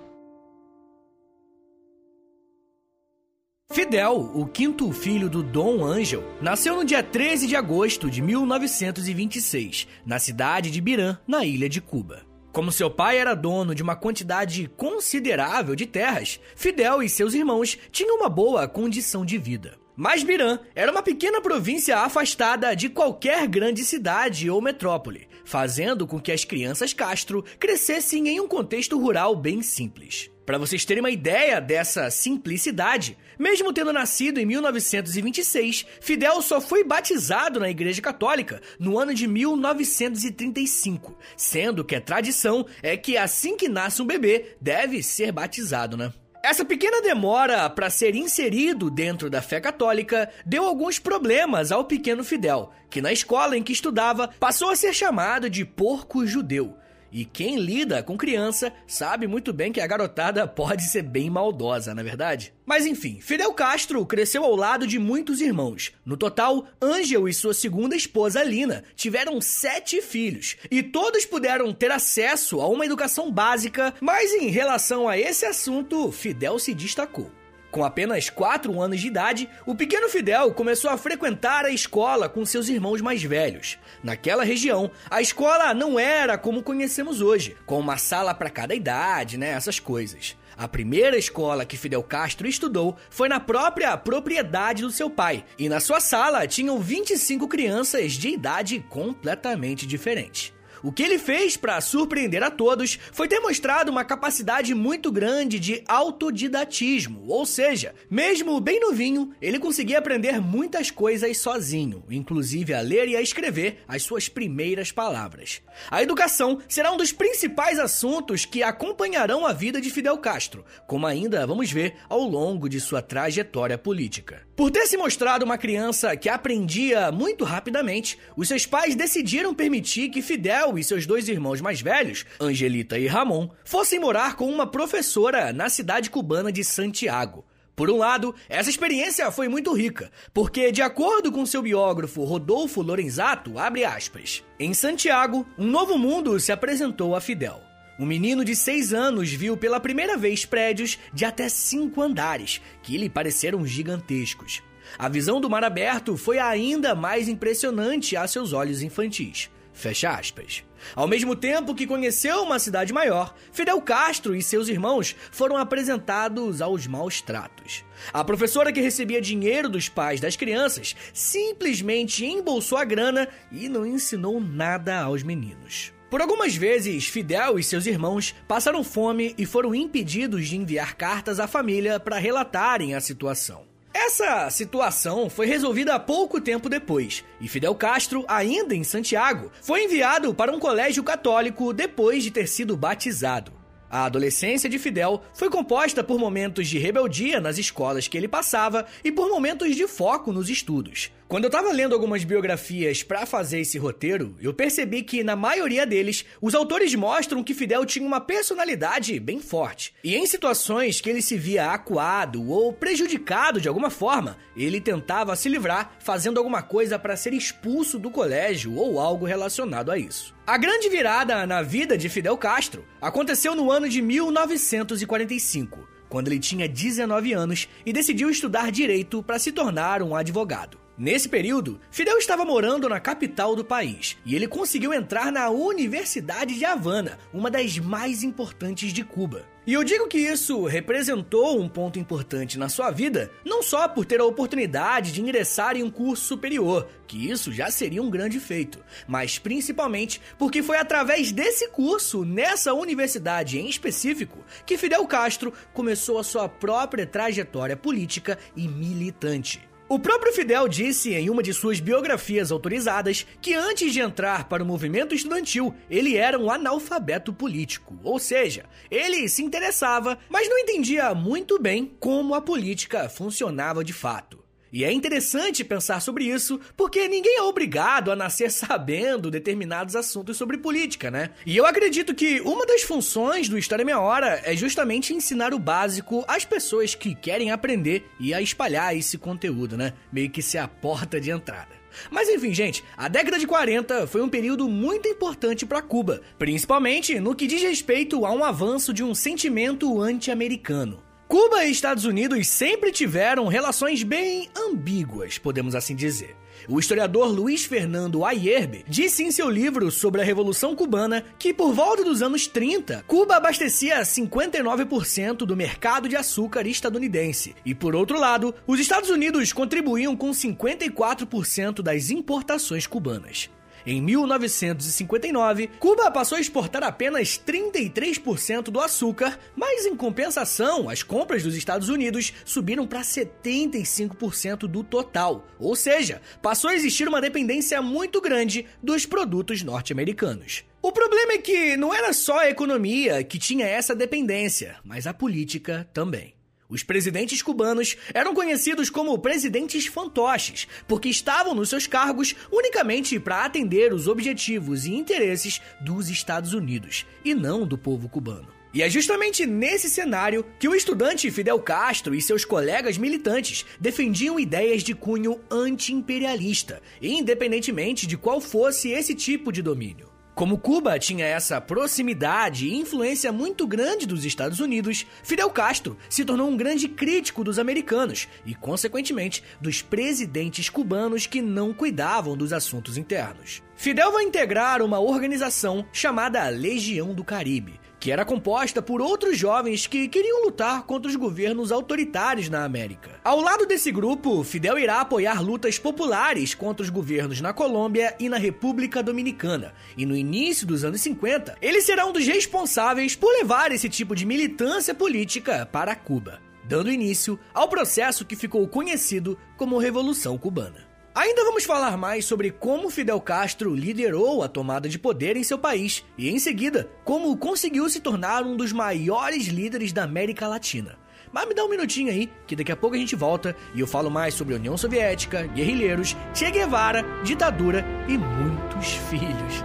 Fidel, 3.71 4.31
o 4.35 4.47
quinto 4.47 4.91
filho 4.93 5.29
do 5.29 5.43
Dom 5.43 5.85
Angel, 5.85 6.25
nasceu 6.41 6.77
no 6.77 6.85
dia 6.85 7.03
13 7.03 7.47
de 7.47 7.55
agosto 7.55 8.09
de 8.09 8.23
1926, 8.23 9.87
na 10.07 10.19
cidade 10.19 10.71
de 10.71 10.81
Biran, 10.81 11.19
na 11.29 11.45
ilha 11.45 11.69
de 11.69 11.83
Cuba. 11.83 12.30
Como 12.53 12.73
seu 12.73 12.91
pai 12.91 13.19
era 13.19 13.35
dono 13.35 13.75
de 13.75 13.83
uma 13.83 13.95
quantidade 13.95 14.69
considerável 14.77 15.77
de 15.77 15.87
terras, 15.87 16.41
Fidel 16.57 17.01
e 17.01 17.09
seus 17.09 17.33
irmãos 17.33 17.79
tinham 17.93 18.17
uma 18.17 18.29
boa 18.29 18.67
condição 18.67 19.25
de 19.25 19.39
vida. 19.39 19.79
Mas 19.95 20.25
Biran 20.25 20.59
era 20.75 20.91
uma 20.91 21.03
pequena 21.03 21.41
província 21.41 21.99
afastada 21.99 22.75
de 22.75 22.89
qualquer 22.89 23.47
grande 23.47 23.85
cidade 23.85 24.51
ou 24.51 24.61
metrópole, 24.61 25.29
fazendo 25.45 26.07
com 26.07 26.19
que 26.19 26.33
as 26.33 26.45
crianças 26.45 26.93
Castro 26.93 27.45
crescessem 27.59 28.27
em 28.29 28.41
um 28.41 28.49
contexto 28.49 28.99
rural 28.99 29.37
bem 29.37 29.63
simples. 29.63 30.31
Para 30.51 30.59
vocês 30.59 30.85
terem 30.85 31.01
uma 31.01 31.13
ideia 31.13 31.61
dessa 31.61 32.11
simplicidade, 32.11 33.17
mesmo 33.39 33.73
tendo 33.73 33.93
nascido 33.93 34.39
em 34.39 34.45
1926, 34.45 35.87
Fidel 36.01 36.43
só 36.43 36.61
foi 36.61 36.83
batizado 36.83 37.61
na 37.61 37.71
Igreja 37.71 38.03
Católica 38.03 38.61
no 38.77 38.99
ano 38.99 39.15
de 39.15 39.29
1935, 39.29 41.17
sendo 41.37 41.85
que 41.85 41.95
a 41.95 42.01
tradição 42.01 42.67
é 42.83 42.97
que 42.97 43.17
assim 43.17 43.57
que 43.57 43.69
nasce 43.69 44.03
um 44.03 44.05
bebê, 44.05 44.57
deve 44.61 45.05
ser 45.05 45.31
batizado, 45.31 45.97
né? 45.97 46.13
Essa 46.43 46.65
pequena 46.65 47.01
demora 47.01 47.71
para 47.71 47.89
ser 47.89 48.17
inserido 48.17 48.91
dentro 48.91 49.31
da 49.31 49.41
fé 49.41 49.61
católica 49.61 50.29
deu 50.45 50.65
alguns 50.65 50.99
problemas 50.99 51.71
ao 51.71 51.85
pequeno 51.85 52.25
Fidel, 52.25 52.73
que 52.91 53.01
na 53.01 53.13
escola 53.13 53.57
em 53.57 53.63
que 53.63 53.73
estudava 53.73 54.27
passou 54.41 54.71
a 54.71 54.75
ser 54.75 54.93
chamado 54.93 55.49
de 55.49 55.65
porco 55.65 56.27
judeu. 56.27 56.80
E 57.13 57.25
quem 57.25 57.57
lida 57.57 58.03
com 58.03 58.17
criança 58.17 58.73
sabe 58.87 59.27
muito 59.27 59.53
bem 59.53 59.73
que 59.73 59.81
a 59.81 59.87
garotada 59.87 60.47
pode 60.47 60.85
ser 60.85 61.03
bem 61.03 61.29
maldosa, 61.29 61.95
não 61.95 62.01
é 62.01 62.05
verdade? 62.05 62.53
Mas 62.65 62.87
enfim, 62.87 63.19
Fidel 63.21 63.53
Castro 63.53 64.05
cresceu 64.07 64.45
ao 64.45 64.55
lado 64.55 64.87
de 64.87 64.99
muitos 64.99 65.41
irmãos. 65.41 65.93
No 66.05 66.17
total, 66.17 66.67
Angel 66.81 67.29
e 67.29 67.35
sua 67.35 67.53
segunda 67.53 67.97
esposa 67.97 68.45
Lina 68.45 68.85
tiveram 68.95 69.41
sete 69.41 70.01
filhos 70.01 70.57
e 70.71 70.83
todos 70.83 71.27
puderam 71.27 71.73
ter 71.73 71.91
acesso 71.91 72.61
a 72.61 72.69
uma 72.69 72.87
educação 72.87 73.31
básica, 73.31 73.93
mas 74.01 74.33
em 74.33 74.49
relação 74.49 75.09
a 75.09 75.19
esse 75.19 75.45
assunto, 75.45 76.13
Fidel 76.13 76.59
se 76.59 76.75
destacou. 76.75 77.40
Com 77.71 77.85
apenas 77.85 78.29
4 78.29 78.81
anos 78.81 79.01
de 79.01 79.07
idade, 79.07 79.49
o 79.65 79.77
pequeno 79.77 80.09
Fidel 80.09 80.53
começou 80.53 80.91
a 80.91 80.99
frequentar 80.99 81.65
a 81.65 81.71
escola 81.71 82.29
com 82.29 82.45
seus 82.45 82.69
irmãos 82.69 83.01
mais 83.01 83.23
velhos. 83.23 83.79
Naquela 84.03 84.43
região, 84.43 84.91
a 85.09 85.23
escola 85.23 85.73
não 85.73 85.99
era 85.99 86.37
como 86.37 86.65
conhecemos 86.65 87.21
hoje, 87.21 87.57
com 87.65 87.79
uma 87.79 87.97
sala 87.97 88.35
para 88.35 88.51
cada 88.51 88.75
idade, 88.75 89.39
né, 89.39 89.51
essas 89.51 89.79
coisas. 89.79 90.37
A 90.57 90.67
primeira 90.67 91.17
escola 91.17 91.65
que 91.65 91.77
Fidel 91.77 92.03
Castro 92.03 92.49
estudou 92.49 92.97
foi 93.09 93.29
na 93.29 93.39
própria 93.39 93.97
propriedade 93.97 94.83
do 94.83 94.91
seu 94.91 95.09
pai, 95.09 95.45
e 95.57 95.69
na 95.69 95.79
sua 95.79 96.01
sala 96.01 96.47
tinham 96.47 96.81
25 96.81 97.47
crianças 97.47 98.13
de 98.13 98.31
idade 98.31 98.85
completamente 98.89 99.87
diferente. 99.87 100.53
O 100.83 100.91
que 100.91 101.03
ele 101.03 101.19
fez 101.19 101.57
para 101.57 101.81
surpreender 101.81 102.43
a 102.43 102.51
todos 102.51 102.99
foi 103.13 103.29
ter 103.29 103.41
mostrado 103.41 103.91
uma 103.91 104.05
capacidade 104.05 104.75
muito 104.75 105.13
grande 105.13 105.59
de 105.59 105.83
autodidatismo, 105.87 107.25
ou 107.29 107.45
seja, 107.45 107.95
mesmo 108.11 108.61
bem 108.61 108.81
novinho, 108.81 109.33
ele 109.43 109.59
conseguia 109.59 109.99
aprender 109.99 110.41
muitas 110.41 110.91
coisas 110.91 111.39
sozinho, 111.39 112.03
inclusive 112.11 112.73
a 112.73 112.81
ler 112.81 113.09
e 113.09 113.17
a 113.17 113.21
escrever 113.21 113.83
as 113.87 114.03
suas 114.03 114.29
primeiras 114.29 114.91
palavras. 114.91 115.61
A 115.91 116.03
educação 116.03 116.61
será 116.69 116.91
um 116.93 116.97
dos 116.97 117.13
principais 117.13 117.79
assuntos 117.79 118.45
que 118.45 118.63
acompanharão 118.63 119.47
a 119.47 119.53
vida 119.53 119.81
de 119.81 119.91
Fidel 119.91 120.17
Castro, 120.19 120.65
como 120.87 121.07
ainda 121.07 121.47
vamos 121.47 121.71
ver 121.71 121.97
ao 122.09 122.23
longo 122.23 122.69
de 122.69 122.81
sua 122.81 123.03
trajetória 123.03 123.77
política. 123.77 124.50
Por 124.61 124.71
ter 124.71 124.87
se 124.87 124.99
mostrado 124.99 125.43
uma 125.43 125.57
criança 125.57 126.15
que 126.15 126.29
aprendia 126.29 127.11
muito 127.11 127.45
rapidamente, 127.45 128.19
os 128.37 128.47
seus 128.47 128.67
pais 128.67 128.95
decidiram 128.95 129.55
permitir 129.55 130.11
que 130.11 130.21
Fidel 130.21 130.79
e 130.79 130.85
seus 130.85 131.07
dois 131.07 131.31
irmãos 131.31 131.63
mais 131.63 131.81
velhos, 131.81 132.27
Angelita 132.39 132.99
e 132.99 133.07
Ramon, 133.07 133.49
fossem 133.65 133.99
morar 133.99 134.37
com 134.37 134.47
uma 134.53 134.67
professora 134.67 135.51
na 135.51 135.71
cidade 135.71 136.11
cubana 136.11 136.53
de 136.53 136.63
Santiago. 136.63 137.43
Por 137.75 137.89
um 137.89 137.97
lado, 137.97 138.35
essa 138.51 138.69
experiência 138.69 139.31
foi 139.31 139.49
muito 139.49 139.73
rica, 139.73 140.11
porque, 140.35 140.71
de 140.71 140.83
acordo 140.83 141.33
com 141.33 141.47
seu 141.47 141.63
biógrafo 141.63 142.23
Rodolfo 142.25 142.83
Lorenzato, 142.83 143.59
abre 143.59 143.87
aspas, 143.87 144.45
em 144.59 144.75
Santiago, 144.75 145.47
um 145.57 145.65
novo 145.65 145.97
mundo 145.97 146.39
se 146.39 146.53
apresentou 146.53 147.17
a 147.17 147.21
Fidel. 147.23 147.70
Um 148.01 148.07
menino 148.07 148.43
de 148.47 148.57
seis 148.57 148.95
anos 148.95 149.31
viu 149.31 149.59
pela 149.59 149.79
primeira 149.79 150.17
vez 150.17 150.47
prédios 150.47 150.99
de 151.13 151.27
até 151.27 151.51
cinco 151.51 152.01
andares, 152.01 152.59
que 152.83 152.97
lhe 152.97 153.11
pareceram 153.11 153.67
gigantescos. 153.67 154.63
A 154.99 155.07
visão 155.07 155.39
do 155.39 155.51
mar 155.51 155.63
aberto 155.63 156.17
foi 156.17 156.39
ainda 156.39 156.95
mais 156.95 157.29
impressionante 157.29 158.17
a 158.17 158.27
seus 158.27 158.55
olhos 158.55 158.81
infantis. 158.81 159.51
Fecha 159.75 160.13
aspas. 160.13 160.65
Ao 160.97 161.07
mesmo 161.07 161.37
tempo 161.37 161.75
que 161.75 161.87
conheceu 161.87 162.43
uma 162.43 162.59
cidade 162.59 162.91
maior, 162.91 163.35
Fidel 163.53 163.83
Castro 163.83 164.35
e 164.35 164.43
seus 164.43 164.69
irmãos 164.69 165.15
foram 165.31 165.59
apresentados 165.59 166.63
aos 166.63 166.87
maus 166.87 167.21
tratos. 167.21 167.85
A 168.15 168.25
professora 168.25 168.73
que 168.73 168.81
recebia 168.81 169.21
dinheiro 169.21 169.69
dos 169.69 169.91
pais 169.91 170.21
das 170.21 170.37
crianças 170.37 170.97
simplesmente 171.13 172.25
embolsou 172.25 172.79
a 172.79 172.85
grana 172.85 173.29
e 173.53 173.69
não 173.69 173.85
ensinou 173.85 174.41
nada 174.41 175.03
aos 175.03 175.23
meninos. 175.23 175.93
Por 176.11 176.21
algumas 176.21 176.57
vezes, 176.57 177.07
Fidel 177.07 177.57
e 177.57 177.63
seus 177.63 177.87
irmãos 177.87 178.35
passaram 178.49 178.83
fome 178.83 179.33
e 179.39 179.47
foram 179.47 179.73
impedidos 179.73 180.49
de 180.49 180.57
enviar 180.57 180.97
cartas 180.97 181.39
à 181.39 181.47
família 181.47 182.01
para 182.01 182.19
relatarem 182.19 182.97
a 182.97 183.01
situação. 183.01 183.63
Essa 183.95 184.51
situação 184.51 185.31
foi 185.31 185.47
resolvida 185.47 186.01
pouco 186.01 186.41
tempo 186.41 186.69
depois, 186.69 187.25
e 187.41 187.47
Fidel 187.47 187.77
Castro, 187.77 188.25
ainda 188.27 188.75
em 188.75 188.83
Santiago, 188.83 189.53
foi 189.63 189.85
enviado 189.85 190.35
para 190.35 190.53
um 190.53 190.59
colégio 190.59 191.05
católico 191.05 191.73
depois 191.73 192.25
de 192.25 192.33
ter 192.33 192.49
sido 192.49 192.77
batizado. 192.77 193.53
A 193.89 194.05
adolescência 194.05 194.69
de 194.69 194.81
Fidel 194.81 195.23
foi 195.33 195.49
composta 195.49 196.03
por 196.03 196.19
momentos 196.19 196.67
de 196.67 196.79
rebeldia 196.79 197.41
nas 197.41 197.57
escolas 197.57 198.09
que 198.09 198.17
ele 198.17 198.29
passava 198.29 198.85
e 199.05 199.13
por 199.13 199.29
momentos 199.29 199.77
de 199.77 199.87
foco 199.87 200.33
nos 200.33 200.51
estudos. 200.51 201.13
Quando 201.31 201.45
eu 201.45 201.51
tava 201.51 201.71
lendo 201.71 201.95
algumas 201.95 202.25
biografias 202.25 203.05
para 203.05 203.25
fazer 203.25 203.61
esse 203.61 203.79
roteiro, 203.79 204.35
eu 204.41 204.53
percebi 204.53 205.01
que 205.01 205.23
na 205.23 205.37
maioria 205.37 205.87
deles, 205.87 206.25
os 206.43 206.57
autores 206.57 206.93
mostram 206.97 207.45
que 207.45 207.55
Fidel 207.55 207.87
tinha 207.87 208.05
uma 208.05 208.21
personalidade 208.21 209.21
bem 209.21 209.41
forte. 209.41 209.95
E 210.03 210.17
em 210.17 210.27
situações 210.27 211.01
que 211.01 211.09
ele 211.09 211.23
se 211.23 211.37
via 211.37 211.71
acuado 211.71 212.51
ou 212.51 212.73
prejudicado 212.73 213.61
de 213.61 213.69
alguma 213.69 213.91
forma, 213.91 214.39
ele 214.57 214.81
tentava 214.81 215.37
se 215.37 215.49
livrar 215.49 215.93
fazendo 216.01 216.39
alguma 216.39 216.63
coisa 216.63 216.99
para 216.99 217.17
ser 217.17 217.33
expulso 217.33 217.97
do 217.97 218.11
colégio 218.11 218.75
ou 218.75 218.99
algo 218.99 219.25
relacionado 219.25 219.93
a 219.93 219.97
isso. 219.97 220.35
A 220.45 220.59
grande 220.59 220.89
virada 220.89 221.47
na 221.47 221.63
vida 221.63 221.97
de 221.97 222.09
Fidel 222.09 222.37
Castro 222.37 222.85
aconteceu 223.01 223.55
no 223.55 223.71
ano 223.71 223.89
de 223.89 224.03
1945, 224.03 225.89
quando 226.09 226.27
ele 226.27 226.41
tinha 226.41 226.69
19 226.69 227.33
anos 227.33 227.69
e 227.87 227.93
decidiu 227.93 228.29
estudar 228.31 228.73
direito 228.73 229.23
para 229.23 229.39
se 229.39 229.53
tornar 229.53 230.03
um 230.03 230.17
advogado. 230.17 230.80
Nesse 231.01 231.31
período, 231.31 231.81
Fidel 231.91 232.19
estava 232.19 232.45
morando 232.45 232.87
na 232.87 233.01
capital 233.01 233.57
do 233.57 233.65
país 233.65 234.19
e 234.23 234.37
ele 234.37 234.47
conseguiu 234.47 234.93
entrar 234.93 235.33
na 235.33 235.49
Universidade 235.49 236.59
de 236.59 236.65
Havana, 236.67 237.19
uma 237.33 237.51
das 237.51 237.79
mais 237.79 238.23
importantes 238.23 238.93
de 238.93 239.03
Cuba. 239.03 239.47
E 239.67 239.73
eu 239.73 239.83
digo 239.83 240.07
que 240.09 240.19
isso 240.19 240.67
representou 240.67 241.59
um 241.59 241.71
ponto 241.71 241.99
importante 241.99 242.59
na 242.59 242.69
sua 242.69 242.91
vida, 242.91 243.31
não 243.47 243.63
só 243.63 243.89
por 243.89 244.05
ter 244.05 244.21
a 244.21 244.27
oportunidade 244.27 245.11
de 245.11 245.23
ingressar 245.23 245.75
em 245.75 245.83
um 245.83 245.91
curso 245.91 246.27
superior, 246.27 246.87
que 247.07 247.31
isso 247.31 247.51
já 247.51 247.71
seria 247.71 248.03
um 248.03 248.11
grande 248.11 248.39
feito, 248.39 248.85
mas 249.09 249.39
principalmente 249.39 250.21
porque 250.39 250.63
foi 250.63 250.77
através 250.77 251.33
desse 251.33 251.67
curso, 251.69 252.27
nessa 252.27 252.75
universidade 252.75 253.59
em 253.59 253.71
específico, 253.71 254.45
que 254.67 254.77
Fidel 254.77 255.07
Castro 255.07 255.51
começou 255.73 256.19
a 256.19 256.25
sua 256.25 256.47
própria 256.47 257.07
trajetória 257.07 257.75
política 257.75 258.39
e 258.55 258.69
militante. 258.69 259.70
O 259.93 259.99
próprio 259.99 260.33
Fidel 260.33 260.69
disse 260.69 261.13
em 261.15 261.29
uma 261.29 261.43
de 261.43 261.53
suas 261.53 261.81
biografias 261.81 262.53
autorizadas 262.53 263.27
que 263.43 263.55
antes 263.55 263.93
de 263.93 263.99
entrar 263.99 264.49
para 264.49 264.63
o 264.63 264.67
movimento 264.67 265.17
estudantil, 265.17 265.75
ele 265.91 266.17
era 266.17 266.39
um 266.39 266.49
analfabeto 266.49 267.33
político, 267.33 267.99
ou 268.05 268.17
seja, 268.17 268.67
ele 268.89 269.29
se 269.29 269.43
interessava, 269.43 270.17
mas 270.29 270.49
não 270.49 270.61
entendia 270.61 271.13
muito 271.13 271.61
bem 271.61 271.93
como 271.99 272.37
a 272.37 272.41
política 272.41 273.09
funcionava 273.09 273.83
de 273.83 273.93
fato. 273.93 274.40
E 274.73 274.85
é 274.85 274.93
interessante 274.93 275.65
pensar 275.65 276.01
sobre 276.01 276.25
isso, 276.25 276.61
porque 276.77 277.09
ninguém 277.09 277.39
é 277.39 277.43
obrigado 277.43 278.11
a 278.11 278.17
nascer 278.17 278.51
sabendo 278.53 279.31
determinados 279.31 279.97
assuntos 279.97 280.37
sobre 280.37 280.59
política, 280.59 281.11
né? 281.11 281.31
E 281.45 281.57
eu 281.57 281.67
acredito 281.67 282.15
que 282.15 282.41
uma 282.41 282.65
das 282.65 282.83
funções 282.83 283.49
do 283.49 283.59
História 283.59 283.85
Meia 283.85 284.01
Hora 284.01 284.41
é 284.45 284.57
justamente 284.57 285.13
ensinar 285.13 285.53
o 285.53 285.59
básico 285.59 286.25
às 286.29 286.45
pessoas 286.45 286.95
que 286.95 287.15
querem 287.15 287.51
aprender 287.51 288.09
e 288.19 288.33
a 288.33 288.41
espalhar 288.41 288.97
esse 288.97 289.19
conteúdo, 289.19 289.77
né? 289.77 289.93
Meio 290.13 290.31
que 290.31 290.43
ser 290.43 290.59
a 290.59 290.69
porta 290.69 291.21
de 291.21 291.31
entrada. 291.31 291.81
Mas 292.11 292.29
enfim, 292.29 292.55
gente, 292.55 292.85
a 292.97 293.09
década 293.09 293.39
de 293.39 293.47
40 293.47 294.07
foi 294.07 294.23
um 294.23 294.29
período 294.29 294.69
muito 294.69 295.09
importante 295.09 295.67
para 295.67 295.83
Cuba, 295.83 296.21
principalmente 296.39 297.19
no 297.19 297.35
que 297.35 297.47
diz 297.47 297.63
respeito 297.63 298.25
a 298.25 298.33
um 298.33 298.45
avanço 298.45 298.93
de 298.93 299.03
um 299.03 299.15
sentimento 299.15 300.01
anti-americano. 300.01 301.10
Cuba 301.31 301.65
e 301.65 301.71
Estados 301.71 302.05
Unidos 302.05 302.49
sempre 302.49 302.91
tiveram 302.91 303.47
relações 303.47 304.03
bem 304.03 304.51
ambíguas, 304.57 305.39
podemos 305.39 305.77
assim 305.77 305.95
dizer. 305.95 306.35
O 306.69 306.81
historiador 306.81 307.29
Luiz 307.29 307.65
Fernando 307.65 308.25
Ayerbe 308.25 308.85
disse 308.89 309.23
em 309.23 309.31
seu 309.31 309.49
livro 309.49 309.93
sobre 309.93 310.21
a 310.21 310.25
Revolução 310.25 310.75
Cubana 310.75 311.25
que, 311.39 311.55
por 311.55 311.73
volta 311.73 312.03
dos 312.03 312.21
anos 312.21 312.49
30, 312.49 313.05
Cuba 313.07 313.37
abastecia 313.37 314.01
59% 314.01 315.37
do 315.37 315.57
mercado 315.57 316.09
de 316.09 316.17
açúcar 316.17 316.67
estadunidense. 316.67 317.55
E, 317.65 317.77
por 317.77 317.95
outro 317.95 318.19
lado, 318.19 318.53
os 318.67 318.81
Estados 318.81 319.09
Unidos 319.09 319.53
contribuíam 319.53 320.17
com 320.17 320.33
54% 320.33 321.81
das 321.81 322.11
importações 322.11 322.89
cubanas. 322.89 323.49
Em 323.87 324.01
1959, 324.03 325.69
Cuba 325.79 326.11
passou 326.11 326.37
a 326.37 326.41
exportar 326.41 326.83
apenas 326.83 327.39
33% 327.39 328.65
do 328.65 328.81
açúcar, 328.81 329.39
mas 329.57 329.87
em 329.87 329.97
compensação, 329.97 330.89
as 330.89 331.03
compras 331.03 331.43
dos 331.43 331.55
Estados 331.55 331.89
Unidos 331.89 332.33
subiram 332.45 332.87
para 332.87 333.01
75% 333.01 334.67
do 334.67 334.85
total. 334.85 335.47
Ou 335.59 335.75
seja, 335.75 336.21
passou 336.43 336.71
a 336.71 336.75
existir 336.75 337.09
uma 337.09 337.21
dependência 337.21 337.81
muito 337.81 338.21
grande 338.21 338.67
dos 338.83 339.07
produtos 339.07 339.63
norte-americanos. 339.63 340.65
O 340.83 340.93
problema 340.93 341.33
é 341.33 341.39
que 341.39 341.77
não 341.77 341.95
era 341.95 342.13
só 342.13 342.39
a 342.39 342.49
economia 342.49 343.23
que 343.23 343.39
tinha 343.39 343.67
essa 343.67 343.95
dependência, 343.95 344.77
mas 344.85 345.07
a 345.07 345.13
política 345.13 345.89
também. 345.93 346.40
Os 346.71 346.85
presidentes 346.85 347.43
cubanos 347.43 347.97
eram 348.15 348.33
conhecidos 348.33 348.89
como 348.89 349.19
presidentes 349.19 349.87
fantoches, 349.87 350.69
porque 350.87 351.09
estavam 351.09 351.53
nos 351.53 351.69
seus 351.69 351.89
cargos 351.89 352.37
unicamente 352.51 353.19
para 353.19 353.45
atender 353.45 353.93
os 353.93 354.07
objetivos 354.07 354.87
e 354.87 354.95
interesses 354.95 355.61
dos 355.81 356.09
Estados 356.09 356.55
Unidos, 356.55 357.05
e 357.25 357.35
não 357.35 357.67
do 357.67 357.77
povo 357.77 358.09
cubano. 358.09 358.49
E 358.73 358.83
é 358.83 358.89
justamente 358.89 359.45
nesse 359.47 359.91
cenário 359.91 360.47
que 360.61 360.69
o 360.69 360.75
estudante 360.77 361.29
Fidel 361.29 361.59
Castro 361.59 362.15
e 362.15 362.23
seus 362.23 362.45
colegas 362.45 362.97
militantes 362.97 363.67
defendiam 363.81 364.39
ideias 364.39 364.85
de 364.85 364.95
cunho 364.95 365.41
anti-imperialista, 365.51 366.81
independentemente 367.03 368.07
de 368.07 368.17
qual 368.17 368.41
fosse 368.41 368.91
esse 368.91 369.13
tipo 369.13 369.51
de 369.51 369.61
domínio. 369.61 370.10
Como 370.41 370.57
Cuba 370.57 370.99
tinha 370.99 371.27
essa 371.27 371.61
proximidade 371.61 372.67
e 372.67 372.75
influência 372.75 373.31
muito 373.31 373.67
grande 373.67 374.07
dos 374.07 374.25
Estados 374.25 374.59
Unidos, 374.59 375.05
Fidel 375.23 375.51
Castro 375.51 375.99
se 376.09 376.25
tornou 376.25 376.49
um 376.49 376.57
grande 376.57 376.89
crítico 376.89 377.45
dos 377.45 377.59
americanos 377.59 378.27
e, 378.47 378.55
consequentemente, 378.55 379.45
dos 379.61 379.83
presidentes 379.83 380.71
cubanos 380.71 381.27
que 381.27 381.43
não 381.43 381.75
cuidavam 381.75 382.39
dos 382.39 382.55
assuntos 382.55 382.97
internos. 382.97 383.63
Fidel 383.77 384.13
vai 384.13 384.25
integrar 384.25 384.83
uma 384.83 384.99
organização 384.99 385.87
chamada 385.91 386.49
Legião 386.49 387.15
do 387.15 387.25
Caribe, 387.25 387.80
que 388.01 388.11
era 388.11 388.25
composta 388.25 388.81
por 388.81 389.03
outros 389.03 389.37
jovens 389.37 389.87
que 389.87 390.09
queriam 390.09 390.43
lutar 390.43 390.85
contra 390.85 391.11
os 391.11 391.17
governos 391.17 391.71
autoritários 391.71 392.49
na 392.49 392.65
América. 392.65 393.21
Ao 393.23 393.39
lado 393.39 393.67
desse 393.67 393.93
grupo, 393.93 394.43
Fidel 394.43 394.79
irá 394.79 395.03
apoiar 395.03 395.43
lutas 395.43 395.79
populares 395.79 396.55
contra 396.55 396.83
os 396.83 396.89
governos 396.89 397.43
na 397.43 397.53
Colômbia 397.53 398.17
e 398.19 398.31
na 398.31 398.39
República 398.39 399.03
Dominicana, 399.03 399.75
e 399.97 400.07
no 400.07 400.17
início 400.17 400.67
dos 400.67 400.83
anos 400.83 401.03
50, 401.03 401.59
ele 401.61 401.83
será 401.83 402.07
um 402.07 402.13
dos 402.13 402.27
responsáveis 402.27 403.15
por 403.15 403.31
levar 403.33 403.71
esse 403.71 403.89
tipo 403.89 404.17
de 404.17 404.25
militância 404.25 404.95
política 404.95 405.69
para 405.71 405.95
Cuba, 405.95 406.41
dando 406.65 406.91
início 406.91 407.39
ao 407.53 407.69
processo 407.69 408.25
que 408.25 408.35
ficou 408.35 408.67
conhecido 408.67 409.37
como 409.59 409.79
Revolução 409.79 410.39
Cubana. 410.39 410.90
Ainda 411.13 411.45
vamos 411.45 411.65
falar 411.65 411.97
mais 411.97 412.25
sobre 412.25 412.53
como 412.53 412.89
Fidel 412.89 413.21
Castro 413.21 413.75
liderou 413.75 414.45
a 414.45 414.49
tomada 414.49 414.89
de 414.89 414.99
poder 414.99 415.37
em 415.37 415.43
seu 415.43 415.59
país 415.59 416.05
e, 416.17 416.31
em 416.31 416.39
seguida, 416.39 416.89
como 417.05 417.37
conseguiu 417.37 417.89
se 417.89 418.01
tornar 418.01 418.45
um 418.45 418.57
dos 418.57 418.73
maiores 418.73 419.49
líderes 419.49 419.93
da 419.93 420.05
América 420.05 420.47
Latina. 420.47 420.97
Mas 421.33 421.49
me 421.49 421.55
dá 421.55 421.65
um 421.65 421.69
minutinho 421.69 422.11
aí, 422.13 422.31
que 422.47 422.55
daqui 422.55 422.71
a 422.71 422.77
pouco 422.77 422.95
a 422.95 422.99
gente 422.99 423.17
volta 423.17 423.57
e 423.75 423.81
eu 423.81 423.89
falo 423.89 424.11
mais 424.11 424.35
sobre 424.35 424.55
União 424.55 424.77
Soviética, 424.77 425.49
guerrilheiros, 425.49 426.17
Che 426.33 426.49
Guevara, 426.51 427.05
ditadura 427.25 427.85
e 428.09 428.17
muitos 428.17 428.93
filhos. 429.11 429.65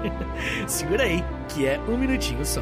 Segura 0.68 1.04
aí, 1.04 1.24
que 1.50 1.66
é 1.68 1.80
um 1.82 1.98
minutinho 1.98 2.46
só. 2.46 2.62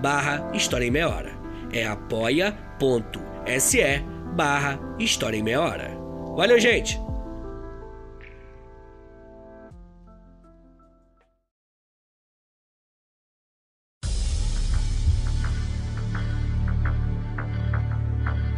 barra 0.00 0.50
História 0.54 0.86
em 0.86 0.90
Meia 0.90 1.08
Hora. 1.08 1.32
É 1.72 1.86
apoia.se 1.86 2.60
barra 4.34 4.78
História 4.98 5.36
em 5.36 5.42
Meia 5.42 5.60
Hora. 5.60 5.90
Valeu, 6.36 6.58
gente! 6.58 6.98